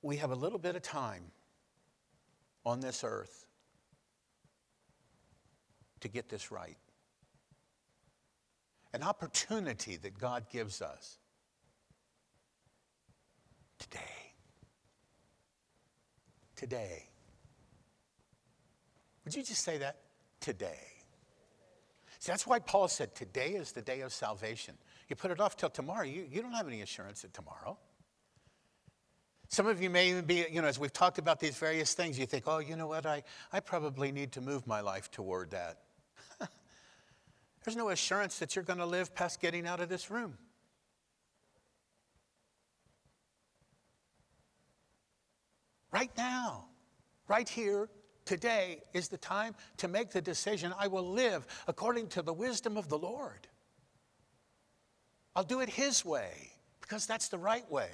We 0.06 0.18
have 0.18 0.30
a 0.30 0.36
little 0.36 0.60
bit 0.60 0.76
of 0.76 0.82
time 0.82 1.32
on 2.64 2.78
this 2.78 3.02
earth 3.02 3.44
to 5.98 6.06
get 6.06 6.28
this 6.28 6.52
right. 6.52 6.76
An 8.94 9.02
opportunity 9.02 9.96
that 9.96 10.16
God 10.16 10.44
gives 10.48 10.80
us 10.80 11.18
today. 13.80 13.98
Today. 16.54 17.08
Would 19.24 19.34
you 19.34 19.42
just 19.42 19.64
say 19.64 19.78
that? 19.78 19.96
Today. 20.38 20.86
See, 22.20 22.30
that's 22.30 22.46
why 22.46 22.60
Paul 22.60 22.86
said 22.86 23.16
today 23.16 23.54
is 23.54 23.72
the 23.72 23.82
day 23.82 24.02
of 24.02 24.12
salvation. 24.12 24.76
You 25.08 25.16
put 25.16 25.32
it 25.32 25.40
off 25.40 25.56
till 25.56 25.68
tomorrow, 25.68 26.04
you, 26.04 26.28
you 26.30 26.42
don't 26.42 26.52
have 26.52 26.68
any 26.68 26.82
assurance 26.82 27.22
that 27.22 27.34
tomorrow. 27.34 27.76
Some 29.48 29.66
of 29.66 29.80
you 29.80 29.90
may 29.90 30.10
even 30.10 30.24
be, 30.24 30.44
you 30.50 30.60
know, 30.60 30.66
as 30.66 30.78
we've 30.78 30.92
talked 30.92 31.18
about 31.18 31.38
these 31.38 31.56
various 31.56 31.94
things, 31.94 32.18
you 32.18 32.26
think, 32.26 32.44
oh, 32.46 32.58
you 32.58 32.76
know 32.76 32.88
what, 32.88 33.06
I, 33.06 33.22
I 33.52 33.60
probably 33.60 34.10
need 34.10 34.32
to 34.32 34.40
move 34.40 34.66
my 34.66 34.80
life 34.80 35.10
toward 35.10 35.50
that. 35.52 35.82
There's 37.64 37.76
no 37.76 37.90
assurance 37.90 38.38
that 38.40 38.56
you're 38.56 38.64
going 38.64 38.80
to 38.80 38.86
live 38.86 39.14
past 39.14 39.40
getting 39.40 39.66
out 39.66 39.80
of 39.80 39.88
this 39.88 40.10
room. 40.10 40.36
Right 45.92 46.10
now, 46.16 46.66
right 47.28 47.48
here, 47.48 47.88
today 48.24 48.82
is 48.92 49.08
the 49.08 49.16
time 49.16 49.54
to 49.76 49.88
make 49.88 50.10
the 50.10 50.20
decision 50.20 50.74
I 50.78 50.88
will 50.88 51.08
live 51.08 51.46
according 51.68 52.08
to 52.08 52.22
the 52.22 52.32
wisdom 52.32 52.76
of 52.76 52.88
the 52.88 52.98
Lord. 52.98 53.46
I'll 55.36 55.44
do 55.44 55.60
it 55.60 55.70
His 55.70 56.04
way 56.04 56.50
because 56.80 57.06
that's 57.06 57.28
the 57.28 57.38
right 57.38 57.70
way. 57.70 57.90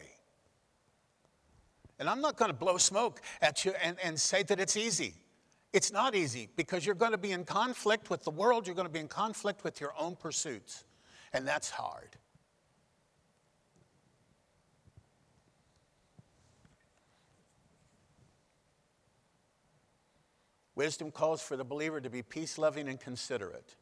And 2.03 2.11
I'm 2.11 2.21
not 2.21 2.37
going 2.37 2.49
to 2.51 2.57
blow 2.57 2.79
smoke 2.79 3.21
at 3.41 3.65
you 3.65 3.75
and, 3.81 3.97
and 4.03 4.19
say 4.19 4.43
that 4.43 4.59
it's 4.59 4.77
easy. 4.77 5.15
It's 5.73 5.93
not 5.93 6.17
easy 6.17 6.49
because 6.57 6.85
you're 6.85 6.97
going 6.97 7.13
to 7.13 7.17
be 7.17 7.31
in 7.31 7.45
conflict 7.45 8.11
with 8.11 8.25
the 8.25 8.31
world, 8.33 8.67
you're 8.67 8.75
going 8.75 8.89
to 8.89 8.93
be 8.93 8.99
in 8.99 9.07
conflict 9.07 9.63
with 9.63 9.81
your 9.81 9.95
own 9.97 10.17
pursuits, 10.17 10.83
and 11.33 11.47
that's 11.47 11.71
hard. 11.71 12.17
Wisdom 20.75 21.13
calls 21.13 21.41
for 21.41 21.57
the 21.57 21.63
believer 21.65 22.01
to 22.01 22.11
be 22.11 22.23
peace 22.23 22.59
loving 22.59 22.89
and 22.89 22.99
considerate. 22.99 23.77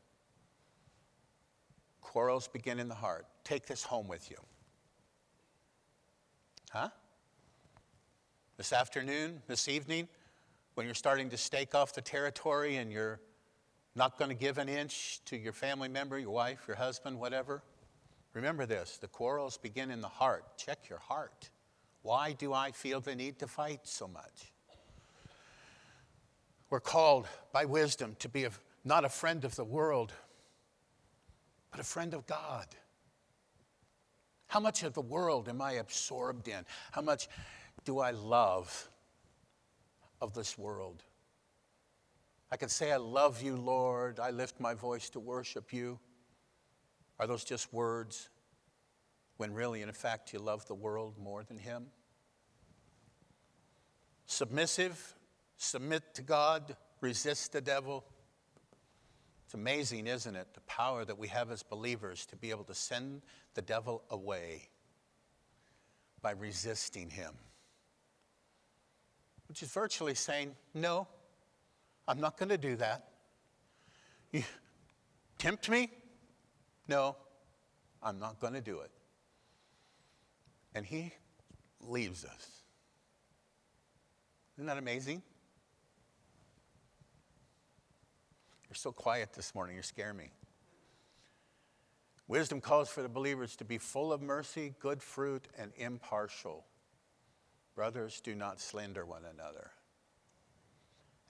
Quarrels 2.03 2.49
begin 2.49 2.79
in 2.81 2.89
the 2.89 2.95
heart. 2.95 3.25
Take 3.45 3.65
this 3.65 3.83
home 3.83 4.09
with 4.09 4.31
you. 4.31 4.37
Huh? 6.71 6.91
This 8.61 8.75
afternoon, 8.75 9.41
this 9.47 9.69
evening, 9.69 10.07
when 10.75 10.85
you're 10.85 10.95
starting 10.95 11.31
to 11.31 11.39
stake 11.39 11.75
off 11.75 11.95
the 11.95 12.03
territory 12.03 12.77
and 12.77 12.93
you're 12.93 13.19
not 13.97 14.19
going 14.19 14.29
to 14.29 14.35
give 14.35 14.59
an 14.59 14.69
inch 14.69 15.23
to 15.25 15.39
your 15.39 15.55
family 15.55 15.89
member, 15.89 16.19
your 16.19 16.33
wife, 16.33 16.65
your 16.69 16.77
husband, 16.77 17.19
whatever, 17.19 17.63
remember 18.35 18.67
this 18.67 18.99
the 18.99 19.09
quarrels 19.09 19.57
begin 19.57 19.91
in 19.91 20.03
the 20.03 20.09
heart. 20.09 20.59
Check 20.59 20.91
your 20.91 20.99
heart. 20.99 21.49
Why 22.03 22.33
do 22.33 22.53
I 22.53 22.71
feel 22.71 23.01
the 23.01 23.15
need 23.15 23.39
to 23.39 23.47
fight 23.47 23.81
so 23.85 24.07
much? 24.07 24.53
We're 26.69 26.81
called 26.81 27.29
by 27.55 27.65
wisdom 27.65 28.15
to 28.19 28.29
be 28.29 28.45
a, 28.45 28.51
not 28.85 29.07
a 29.07 29.09
friend 29.09 29.43
of 29.47 29.57
the 29.57 29.65
world, 29.65 30.13
but 31.71 31.81
a 31.81 31.85
friend 31.85 32.13
of 32.13 32.27
God. 32.27 32.67
How 34.49 34.61
much 34.61 34.83
of 34.83 34.93
the 34.93 35.01
world 35.01 35.49
am 35.49 35.63
I 35.63 35.73
absorbed 35.73 36.47
in? 36.47 36.67
How 36.93 37.01
much 37.01 37.27
do 37.85 37.99
I 37.99 38.11
love 38.11 38.89
of 40.21 40.35
this 40.35 40.59
world? 40.59 41.03
I 42.53 42.57
can 42.57 42.69
say, 42.69 42.93
I 42.93 42.97
love 42.97 43.43
you, 43.43 43.57
Lord. 43.57 44.19
I 44.19 44.31
lift 44.31 44.61
my 44.61 44.75
voice 44.75 45.11
to 45.11 45.21
worship 45.21 45.73
you. 45.73 45.99
Are 47.19 47.27
those 47.27 47.45
just 47.45 47.73
words 47.73 48.29
when 49.37 49.53
really, 49.53 49.83
in 49.83 49.93
fact, 49.93 50.33
you 50.33 50.39
love 50.39 50.67
the 50.67 50.75
world 50.75 51.17
more 51.19 51.45
than 51.45 51.59
Him? 51.59 51.87
Submissive 54.27 55.15
submit 55.61 56.15
to 56.15 56.23
God, 56.23 56.75
resist 57.01 57.53
the 57.53 57.61
devil. 57.61 58.05
It's 59.45 59.55
amazing, 59.55 60.07
isn't 60.07 60.35
it? 60.35 60.49
The 60.55 60.61
power 60.63 61.05
that 61.05 61.19
we 61.19 61.29
have 61.29 61.51
as 61.51 61.63
believers 61.63 62.25
to 62.27 62.37
be 62.37 62.51
able 62.51 62.65
to 62.65 62.75
send 62.75 63.23
the 63.55 63.63
devil 63.63 64.03
away 64.11 64.71
by 66.23 66.33
resisting 66.33 67.11
him. 67.11 67.35
Which 69.51 69.65
is 69.65 69.73
virtually 69.73 70.15
saying, 70.15 70.55
No, 70.75 71.09
I'm 72.07 72.21
not 72.21 72.39
going 72.39 72.51
to 72.51 72.57
do 72.57 72.77
that. 72.77 73.09
You 74.31 74.45
tempt 75.39 75.69
me? 75.69 75.91
No, 76.87 77.17
I'm 78.01 78.21
not 78.21 78.39
going 78.39 78.53
to 78.53 78.61
do 78.61 78.79
it. 78.79 78.93
And 80.73 80.87
he 80.87 81.13
leaves 81.81 82.25
us. 82.25 82.63
Isn't 84.57 84.67
that 84.67 84.79
amazing? 84.79 85.21
You're 88.69 88.77
so 88.77 88.93
quiet 88.93 89.33
this 89.33 89.53
morning, 89.53 89.75
you 89.75 89.83
scare 89.83 90.15
me. 90.15 90.31
Wisdom 92.29 92.61
calls 92.61 92.89
for 92.89 93.03
the 93.03 93.09
believers 93.09 93.57
to 93.57 93.65
be 93.65 93.79
full 93.79 94.13
of 94.13 94.23
mercy, 94.23 94.77
good 94.79 95.03
fruit, 95.03 95.49
and 95.59 95.73
impartial. 95.77 96.67
Brothers, 97.81 98.21
do 98.21 98.35
not 98.35 98.61
slander 98.61 99.07
one 99.07 99.23
another. 99.25 99.71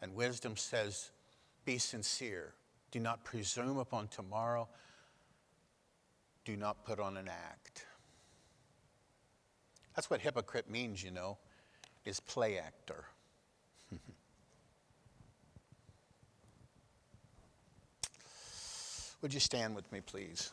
And 0.02 0.16
wisdom 0.16 0.56
says, 0.56 1.12
be 1.64 1.78
sincere. 1.78 2.54
Do 2.90 2.98
not 2.98 3.22
presume 3.22 3.78
upon 3.78 4.08
tomorrow. 4.08 4.68
Do 6.44 6.56
not 6.56 6.84
put 6.84 6.98
on 6.98 7.16
an 7.16 7.28
act. 7.28 7.86
That's 9.94 10.10
what 10.10 10.20
hypocrite 10.20 10.68
means, 10.68 11.04
you 11.04 11.12
know, 11.12 11.38
is 12.04 12.18
play 12.18 12.58
actor. 12.58 13.04
Would 19.22 19.32
you 19.32 19.38
stand 19.38 19.76
with 19.76 19.92
me, 19.92 20.00
please? 20.00 20.50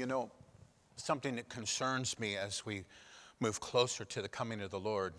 You 0.00 0.06
know, 0.06 0.30
something 0.96 1.36
that 1.36 1.50
concerns 1.50 2.18
me 2.18 2.34
as 2.34 2.64
we 2.64 2.84
move 3.38 3.60
closer 3.60 4.02
to 4.06 4.22
the 4.22 4.30
coming 4.30 4.62
of 4.62 4.70
the 4.70 4.80
Lord 4.80 5.12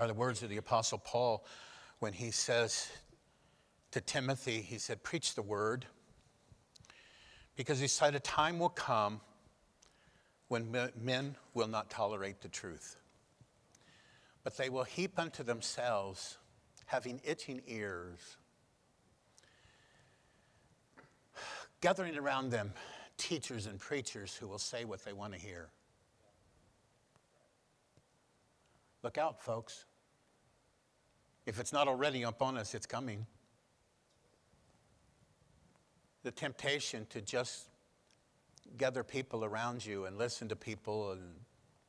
are 0.00 0.08
the 0.08 0.14
words 0.14 0.42
of 0.42 0.50
the 0.50 0.56
Apostle 0.56 0.98
Paul 0.98 1.46
when 2.00 2.12
he 2.12 2.32
says 2.32 2.90
to 3.92 4.00
Timothy, 4.00 4.62
he 4.62 4.78
said, 4.78 5.04
Preach 5.04 5.36
the 5.36 5.42
word, 5.42 5.86
because 7.54 7.78
he 7.78 7.86
said, 7.86 8.16
A 8.16 8.18
time 8.18 8.58
will 8.58 8.68
come 8.68 9.20
when 10.48 10.76
men 11.00 11.36
will 11.54 11.68
not 11.68 11.88
tolerate 11.88 12.40
the 12.40 12.48
truth. 12.48 12.96
But 14.42 14.56
they 14.56 14.70
will 14.70 14.82
heap 14.82 15.20
unto 15.20 15.44
themselves, 15.44 16.38
having 16.86 17.20
itching 17.24 17.62
ears, 17.68 18.38
gathering 21.80 22.18
around 22.18 22.50
them 22.50 22.72
teachers 23.16 23.66
and 23.66 23.78
preachers 23.78 24.34
who 24.34 24.46
will 24.48 24.58
say 24.58 24.84
what 24.84 25.04
they 25.04 25.12
want 25.12 25.32
to 25.32 25.38
hear. 25.38 25.68
Look 29.02 29.18
out, 29.18 29.40
folks. 29.40 29.84
If 31.46 31.60
it's 31.60 31.72
not 31.72 31.86
already 31.86 32.22
upon 32.24 32.58
us, 32.58 32.74
it's 32.74 32.86
coming. 32.86 33.24
The 36.24 36.32
temptation 36.32 37.06
to 37.10 37.20
just 37.20 37.68
gather 38.76 39.04
people 39.04 39.44
around 39.44 39.86
you 39.86 40.06
and 40.06 40.18
listen 40.18 40.48
to 40.48 40.56
people 40.56 41.12
and 41.12 41.22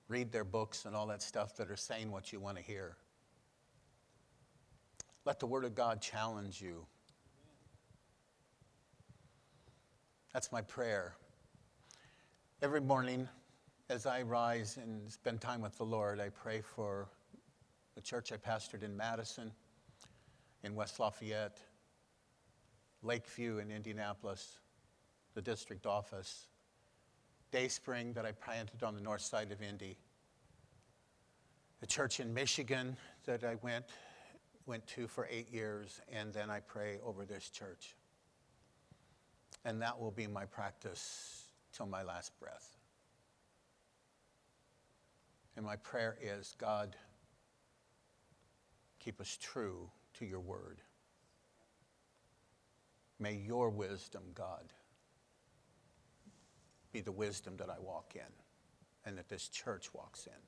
read 0.07 0.31
their 0.31 0.43
books 0.43 0.85
and 0.85 0.95
all 0.95 1.07
that 1.07 1.21
stuff 1.21 1.55
that 1.57 1.71
are 1.71 1.75
saying 1.75 2.11
what 2.11 2.31
you 2.31 2.39
want 2.39 2.57
to 2.57 2.63
hear. 2.63 2.95
Let 5.25 5.39
the 5.39 5.47
Word 5.47 5.65
of 5.65 5.75
God 5.75 6.01
challenge 6.01 6.61
you. 6.61 6.85
That's 10.37 10.51
my 10.51 10.61
prayer. 10.61 11.15
Every 12.61 12.79
morning, 12.79 13.27
as 13.89 14.05
I 14.05 14.21
rise 14.21 14.77
and 14.77 15.11
spend 15.11 15.41
time 15.41 15.61
with 15.61 15.75
the 15.79 15.83
Lord, 15.83 16.19
I 16.19 16.29
pray 16.29 16.61
for 16.61 17.09
the 17.95 18.01
church 18.01 18.31
I 18.31 18.37
pastored 18.37 18.83
in 18.83 18.95
Madison, 18.95 19.51
in 20.63 20.75
West 20.75 20.99
Lafayette, 20.99 21.57
Lakeview 23.01 23.57
in 23.57 23.71
Indianapolis, 23.71 24.59
the 25.33 25.41
district 25.41 25.87
office, 25.87 26.45
Dayspring 27.51 28.13
that 28.13 28.23
I 28.23 28.31
planted 28.31 28.83
on 28.83 28.93
the 28.93 29.01
north 29.01 29.21
side 29.21 29.51
of 29.51 29.63
Indy, 29.63 29.97
the 31.79 31.87
church 31.87 32.19
in 32.19 32.31
Michigan 32.31 32.95
that 33.25 33.43
I 33.43 33.55
went, 33.63 33.85
went 34.67 34.85
to 34.85 35.07
for 35.07 35.27
eight 35.31 35.51
years, 35.51 35.99
and 36.13 36.31
then 36.31 36.51
I 36.51 36.59
pray 36.59 36.99
over 37.03 37.25
this 37.25 37.49
church. 37.49 37.95
And 39.67 39.81
that 39.81 39.99
will 39.99 40.11
be 40.11 40.27
my 40.27 40.45
practice 40.45 41.43
till 41.73 41.87
my 41.87 42.01
last 42.01 42.31
breath. 42.39 42.77
And 45.57 45.65
my 45.65 45.75
prayer 45.75 46.17
is 46.21 46.55
God, 46.57 46.95
keep 48.97 49.19
us 49.19 49.37
true 49.41 49.89
to 50.19 50.25
your 50.25 50.39
word. 50.39 50.77
May 53.19 53.33
your 53.33 53.69
wisdom, 53.69 54.21
God, 54.33 54.71
be 56.93 57.01
the 57.01 57.11
wisdom 57.11 57.57
that 57.57 57.69
I 57.69 57.77
walk 57.81 58.13
in 58.15 58.31
and 59.03 59.17
that 59.17 59.27
this 59.27 59.49
church 59.49 59.93
walks 59.93 60.27
in. 60.27 60.41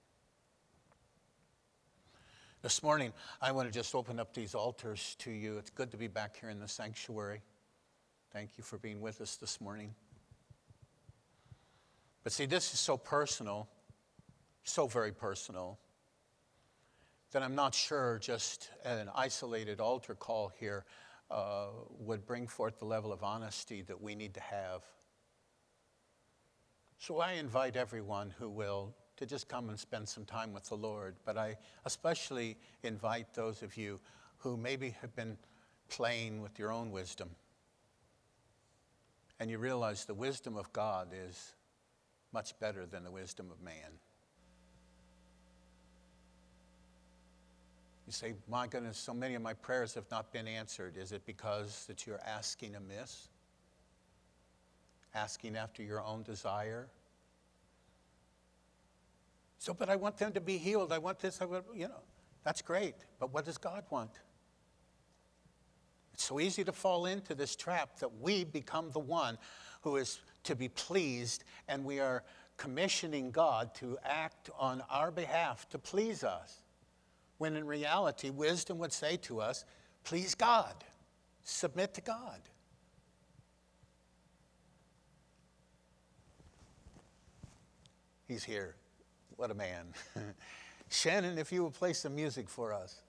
This 2.62 2.82
morning, 2.82 3.12
I 3.42 3.52
want 3.52 3.68
to 3.68 3.74
just 3.74 3.94
open 3.96 4.18
up 4.18 4.34
these 4.34 4.56
altars 4.56 5.18
to 5.20 5.32
you. 5.32 5.58
It's 5.58 5.72
good 5.72 5.92
to 5.92 5.98
be 5.98 6.08
back 6.08 6.38
here 6.40 6.50
in 6.50 6.62
the 6.62 6.70
sanctuary. 6.70 7.42
Thank 8.32 8.60
you 8.60 8.64
for 8.64 8.78
being 8.78 9.02
with 9.02 9.22
us 9.22 9.38
this 9.38 9.60
morning. 9.60 9.96
But 12.24 12.32
see, 12.32 12.46
this 12.46 12.76
is 12.76 12.80
so 12.80 12.96
personal, 12.96 13.68
so 14.64 14.86
very 14.86 15.12
personal, 15.12 15.80
that 17.32 17.42
I'm 17.42 17.56
not 17.56 17.74
sure 17.74 18.20
just 18.22 18.70
an 18.86 19.10
isolated 19.16 19.80
altar 19.80 20.14
call 20.14 20.52
here 20.60 20.86
uh, 21.32 21.70
would 21.98 22.28
bring 22.28 22.46
forth 22.46 22.78
the 22.78 22.86
level 22.86 23.12
of 23.12 23.24
honesty 23.24 23.82
that 23.82 24.00
we 24.00 24.14
need 24.14 24.36
to 24.36 24.42
have. 24.42 24.84
So 27.00 27.18
I 27.18 27.32
invite 27.34 27.76
everyone 27.76 28.32
who 28.38 28.48
will 28.48 28.94
to 29.18 29.26
just 29.26 29.48
come 29.48 29.70
and 29.70 29.80
spend 29.80 30.08
some 30.08 30.26
time 30.26 30.54
with 30.54 30.70
the 30.70 30.78
Lord, 30.78 31.16
but 31.26 31.36
I 31.36 31.58
especially 31.86 32.58
invite 32.84 33.34
those 33.34 33.64
of 33.64 33.76
you 33.76 34.00
who 34.38 34.56
maybe 34.56 34.92
have 35.02 35.16
been 35.16 35.36
playing 35.90 36.44
with 36.44 36.60
your 36.60 36.72
own 36.72 36.92
wisdom 36.92 37.32
and 39.40 39.50
you 39.50 39.58
realize 39.58 40.06
the 40.06 40.14
wisdom 40.14 40.58
of 40.58 40.72
God 40.74 41.10
is 41.14 41.54
much 42.34 42.58
better 42.60 42.86
than 42.86 43.04
the 43.04 43.12
wisdom 43.12 43.50
of 43.52 43.62
man. 43.62 43.92
You 48.06 48.14
say, 48.14 48.34
My 48.48 48.68
goodness, 48.68 48.98
so 48.98 49.14
many 49.14 49.36
of 49.36 49.42
my 49.42 49.54
prayers 49.54 49.94
have 49.94 50.10
not 50.10 50.34
been 50.34 50.48
answered. 50.48 50.98
Is 50.98 51.12
it 51.12 51.26
because 51.26 51.86
that 51.86 52.08
you're 52.08 52.20
asking 52.26 52.76
amiss? 52.76 53.30
Asking 55.14 55.56
after 55.56 55.84
your 55.84 56.04
own 56.04 56.24
desire? 56.24 56.88
So, 59.60 59.74
but 59.74 59.90
I 59.90 59.96
want 59.96 60.18
them 60.18 60.32
to 60.34 60.42
be 60.42 60.58
healed. 60.58 60.92
I 60.92 60.98
want 60.98 61.20
this, 61.20 61.42
I 61.42 61.46
want, 61.46 61.66
you 61.76 61.88
know, 61.88 62.02
that's 62.44 62.62
great. 62.62 62.96
But 63.20 63.34
what 63.34 63.46
does 63.46 63.58
God 63.58 63.84
want? 63.90 64.12
It's 66.20 66.26
so 66.26 66.42
easy 66.42 66.66
to 66.66 66.74
fall 66.74 67.06
into 67.06 67.34
this 67.34 67.56
trap 67.56 67.98
that 68.00 68.20
we 68.20 68.44
become 68.44 68.92
the 68.92 69.00
one 69.00 69.38
who 69.84 69.96
is 69.96 70.20
to 70.44 70.54
be 70.54 70.68
pleased, 70.68 71.46
and 71.70 71.86
we 71.86 72.02
are 72.02 72.26
commissioning 72.58 73.32
God 73.32 73.74
to 73.76 73.98
act 74.04 74.50
on 74.60 74.84
our 74.90 75.12
behalf 75.12 75.70
to 75.70 75.80
please 75.80 76.26
us. 76.26 76.60
When 77.38 77.56
in 77.56 77.66
reality, 77.66 78.32
wisdom 78.32 78.80
would 78.80 78.92
say 78.92 79.16
to 79.16 79.40
us, 79.40 79.64
please 80.04 80.36
God, 80.36 80.84
submit 81.46 81.94
to 81.94 82.02
God. 82.02 82.42
He's 88.28 88.44
here. 88.44 88.76
What 89.38 89.52
a 89.52 89.56
man. 89.56 89.94
Shannon, 90.90 91.38
if 91.38 91.54
you 91.54 91.64
will 91.64 91.72
play 91.72 91.94
some 91.94 92.14
music 92.14 92.50
for 92.50 92.74
us. 92.74 93.04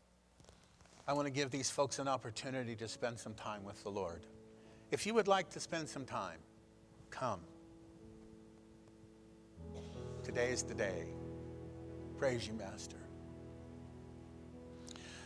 I 1.07 1.12
want 1.12 1.26
to 1.26 1.32
give 1.32 1.51
these 1.51 1.70
folks 1.70 1.98
an 1.98 2.09
opportunity 2.09 2.76
to 2.76 2.88
spend 2.88 3.18
some 3.18 3.34
time 3.34 3.64
with 3.64 3.82
the 3.82 3.90
Lord. 3.90 4.24
If 4.90 5.07
you 5.07 5.14
would 5.14 5.28
like 5.28 5.51
to 5.51 5.61
spend 5.61 5.88
some 5.88 6.05
time, 6.05 6.38
come. 7.11 7.40
Today 10.22 10.51
is 10.51 10.62
the 10.62 10.74
day. 10.74 11.07
Praise 12.18 12.46
you, 12.46 12.55
Master. 12.55 12.96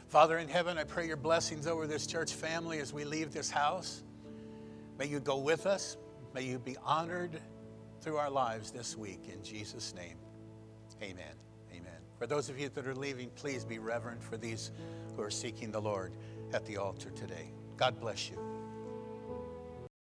Father 0.08 0.38
in 0.38 0.48
heaven, 0.48 0.78
I 0.78 0.84
pray 0.84 1.06
your 1.06 1.16
blessings 1.16 1.66
over 1.66 1.86
this 1.86 2.06
church 2.06 2.32
family 2.32 2.78
as 2.78 2.92
we 2.92 3.04
leave 3.04 3.32
this 3.32 3.50
house. 3.50 4.02
May 4.98 5.06
you 5.06 5.18
go 5.18 5.38
with 5.38 5.66
us. 5.66 5.96
May 6.34 6.42
you 6.42 6.58
be 6.58 6.76
honored 6.84 7.40
through 8.00 8.16
our 8.16 8.30
lives 8.30 8.70
this 8.70 8.96
week. 8.96 9.28
In 9.32 9.42
Jesus' 9.42 9.94
name, 9.94 10.18
amen. 11.02 11.34
Amen. 11.72 11.92
For 12.18 12.26
those 12.26 12.48
of 12.48 12.60
you 12.60 12.68
that 12.68 12.86
are 12.86 12.94
leaving, 12.94 13.30
please 13.30 13.64
be 13.64 13.78
reverent 13.78 14.22
for 14.22 14.36
these 14.36 14.70
who 15.16 15.22
are 15.22 15.30
seeking 15.30 15.70
the 15.70 15.80
Lord 15.80 16.12
at 16.52 16.64
the 16.66 16.76
altar 16.76 17.10
today. 17.10 17.52
God 17.76 18.00
bless 18.00 18.30
you. 18.30 18.63